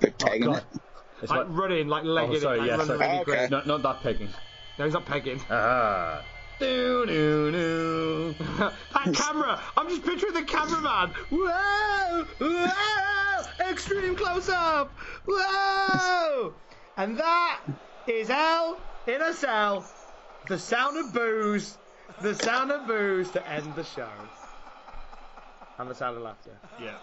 They're 0.00 0.10
tagging 0.16 0.44
God. 0.46 0.56
it. 0.56 0.80
It's 1.22 1.30
like 1.30 1.40
like, 1.40 1.48
running, 1.50 1.88
like 1.88 2.04
legging 2.04 2.36
oh, 2.36 2.38
sorry, 2.38 2.56
it, 2.56 2.60
like 2.60 2.68
yes, 2.68 2.78
running 2.78 2.86
sorry. 2.86 2.98
really 3.00 3.20
Okay. 3.20 3.32
quick. 3.48 3.50
no, 3.50 3.62
not 3.66 3.82
that 3.82 4.00
pegging. 4.02 4.28
No, 4.78 4.84
he's 4.86 4.94
not 4.94 5.04
pegging. 5.04 5.40
Ah. 5.50 6.22
Doo, 6.58 7.04
doo, 7.06 7.52
doo. 7.52 8.34
that 8.58 9.14
camera! 9.14 9.60
I'm 9.76 9.88
just 9.90 10.04
picturing 10.04 10.32
the 10.32 10.42
cameraman. 10.44 11.10
Whoa! 11.30 12.24
Whoa! 12.38 13.68
Extreme 13.70 14.16
close 14.16 14.48
up! 14.48 14.90
Whoa! 15.26 16.54
And 16.96 17.18
that 17.18 17.60
is 18.06 18.28
Hell 18.28 18.78
in 19.06 19.20
a 19.22 19.32
Cell. 19.32 19.84
The 20.48 20.58
sound 20.58 20.96
of 20.96 21.12
booze. 21.12 21.76
The 22.22 22.34
sound 22.34 22.70
of 22.70 22.86
booze 22.86 23.30
to 23.30 23.48
end 23.48 23.74
the 23.74 23.84
show. 23.84 24.08
And 25.78 25.88
the 25.88 25.94
sound 25.94 26.16
of 26.16 26.22
laughter. 26.22 26.58
Yeah. 26.82 26.98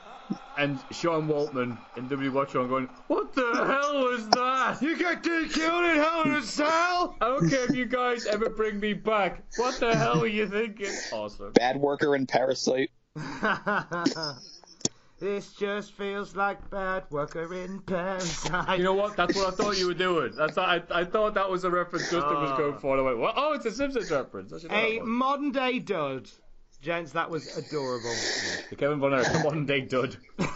And 0.58 0.80
Sean 0.92 1.28
Waltman 1.28 1.78
in 1.96 2.08
W 2.10 2.32
Watcher 2.32 2.66
going, 2.68 2.90
What 3.08 3.34
the 3.34 3.42
hell 3.56 4.04
was 4.04 4.28
that? 4.30 4.82
You 4.82 4.98
get 4.98 5.24
killed 5.24 5.86
in 5.86 5.96
Hell 5.96 6.24
in 6.24 6.34
a 6.34 6.42
Cell? 6.42 7.16
I 7.22 7.28
don't 7.28 7.50
care 7.50 7.64
if 7.66 7.76
you 7.76 7.86
guys 7.86 8.26
ever 8.26 8.50
bring 8.50 8.80
me 8.80 8.94
back. 8.94 9.44
What 9.56 9.80
the 9.80 9.96
hell 9.96 10.20
were 10.22 10.28
you 10.28 10.48
thinking? 10.48 10.94
Awesome. 11.12 11.54
Bad 11.54 11.78
worker 11.78 12.14
and 12.16 12.28
parasite. 12.28 12.92
this 15.20 15.54
just 15.54 15.94
feels 15.94 16.36
like 16.36 16.70
bad 16.70 17.06
worker 17.10 17.54
in 17.54 17.80
Parasite. 17.82 18.78
You 18.78 18.84
know 18.84 18.94
what? 18.94 19.16
That's 19.16 19.36
what 19.36 19.48
I 19.48 19.52
thought 19.52 19.78
you 19.78 19.88
were 19.88 19.94
doing. 19.94 20.34
That's 20.38 20.58
I, 20.58 20.82
I 20.92 21.04
thought 21.06 21.34
that 21.34 21.50
was 21.50 21.64
a 21.64 21.72
reference 21.72 22.12
Justin 22.12 22.36
was 22.36 22.58
going 22.58 22.76
ah. 22.76 22.80
for. 22.80 22.98
And 22.98 23.02
I 23.02 23.10
went, 23.10 23.18
what? 23.20 23.34
Oh, 23.36 23.54
it's 23.54 23.66
a 23.66 23.72
Simpsons 23.72 24.12
reference. 24.12 24.54
I 24.54 24.60
should 24.60 24.72
know 24.72 24.78
A 24.78 24.94
that 24.94 25.00
one. 25.00 25.10
modern 25.10 25.52
day 25.52 25.80
dud. 25.80 26.30
Gents, 26.82 27.12
that 27.14 27.30
was 27.30 27.58
adorable. 27.58 28.14
The 28.70 28.76
Kevin 28.76 29.00
Von 29.00 29.14
Erich, 29.14 29.32
the 29.32 29.40
modern 29.40 29.66
day 29.66 29.82
dud. 29.82 30.16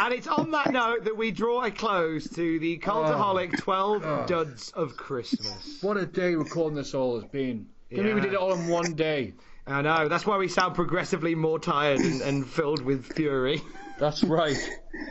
And 0.00 0.14
it's 0.14 0.28
on 0.28 0.52
that 0.52 0.70
note 0.70 1.04
that 1.04 1.16
we 1.16 1.32
draw 1.32 1.64
a 1.64 1.72
close 1.72 2.28
to 2.30 2.58
the 2.60 2.78
Cultaholic 2.78 3.58
12 3.58 4.28
Duds 4.28 4.70
of 4.70 4.96
Christmas. 4.96 5.78
What 5.82 5.96
a 5.96 6.06
day 6.06 6.36
recording 6.36 6.76
this 6.76 6.94
all 6.94 7.20
has 7.20 7.28
been. 7.28 7.66
Believe 7.90 8.04
we 8.14 8.20
Yeah. 8.20 8.26
did 8.26 8.32
it 8.34 8.38
all 8.38 8.52
in 8.52 8.68
one 8.68 8.94
day. 8.94 9.34
I 9.68 9.82
know, 9.82 10.08
that's 10.08 10.26
why 10.26 10.38
we 10.38 10.48
sound 10.48 10.74
progressively 10.74 11.34
more 11.34 11.58
tired 11.58 12.00
and, 12.00 12.20
and 12.22 12.46
filled 12.56 12.82
with 12.82 13.12
fury. 13.12 13.62
That's 13.98 14.22
right. 14.24 14.56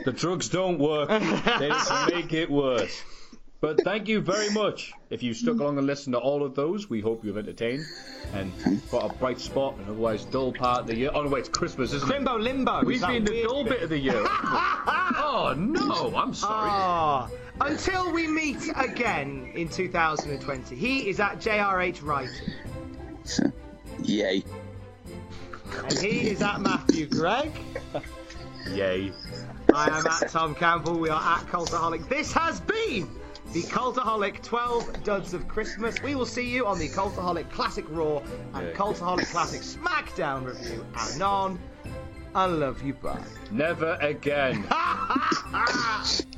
The 0.04 0.12
drugs 0.12 0.48
don't 0.48 0.78
work. 0.78 1.08
They 1.08 1.68
just 1.68 2.10
make 2.10 2.32
it 2.32 2.50
worse. 2.50 3.02
But 3.60 3.82
thank 3.82 4.06
you 4.08 4.20
very 4.20 4.50
much. 4.50 4.92
If 5.10 5.24
you 5.24 5.34
stuck 5.34 5.58
along 5.58 5.78
and 5.78 5.86
listened 5.86 6.14
to 6.14 6.20
all 6.20 6.44
of 6.44 6.54
those, 6.54 6.88
we 6.88 7.00
hope 7.00 7.24
you've 7.24 7.36
entertained 7.36 7.84
and 8.32 8.52
got 8.90 9.10
a 9.10 9.14
bright 9.14 9.40
spot 9.40 9.74
and 9.74 9.88
otherwise 9.88 10.24
dull 10.26 10.52
part 10.52 10.82
of 10.82 10.86
the 10.86 10.96
year. 10.96 11.10
Oh 11.12 11.22
no, 11.22 11.28
wait, 11.28 11.40
it's 11.40 11.48
Christmas, 11.48 11.92
isn't 11.92 12.08
it? 12.08 12.20
Crimbo 12.20 12.40
Limbo. 12.40 12.84
We've 12.84 13.00
been 13.00 13.24
the 13.24 13.42
dull 13.42 13.64
bit 13.64 13.82
of 13.82 13.88
the 13.88 13.98
year. 13.98 14.14
oh 14.24 15.54
no, 15.58 16.16
I'm 16.16 16.34
sorry. 16.34 16.70
Ah, 16.70 17.28
until 17.60 18.12
we 18.12 18.28
meet 18.28 18.70
again 18.76 19.50
in 19.54 19.68
2020, 19.68 20.76
he 20.76 21.08
is 21.08 21.18
at 21.18 21.40
JRH 21.40 22.04
Writing. 22.04 22.52
Yay. 24.02 24.42
And 25.84 25.98
he 25.98 26.30
is 26.30 26.42
at 26.42 26.60
Matthew 26.60 27.06
Gregg. 27.06 27.52
Yay. 28.72 29.12
I 29.74 29.98
am 29.98 30.06
at 30.06 30.28
Tom 30.30 30.54
Campbell. 30.54 30.98
We 30.98 31.08
are 31.10 31.20
at 31.38 31.46
Cultaholic. 31.46 32.08
This 32.08 32.32
has 32.32 32.60
been 32.60 33.08
the 33.52 33.62
Cultaholic 33.62 34.42
12 34.42 35.04
Duds 35.04 35.34
of 35.34 35.46
Christmas. 35.48 36.02
We 36.02 36.14
will 36.14 36.26
see 36.26 36.48
you 36.48 36.66
on 36.66 36.78
the 36.78 36.88
Cultaholic 36.88 37.50
Classic 37.50 37.84
Raw 37.88 38.18
and 38.54 38.66
Yeah. 38.68 38.72
Cultaholic 38.74 39.30
Classic 39.30 39.60
SmackDown 39.62 40.44
review. 40.46 40.84
And 41.12 41.22
on, 41.22 41.58
I 42.34 42.46
love 42.46 42.82
you, 42.82 42.94
bye. 42.94 43.22
Never 43.50 43.94
again. 44.00 44.66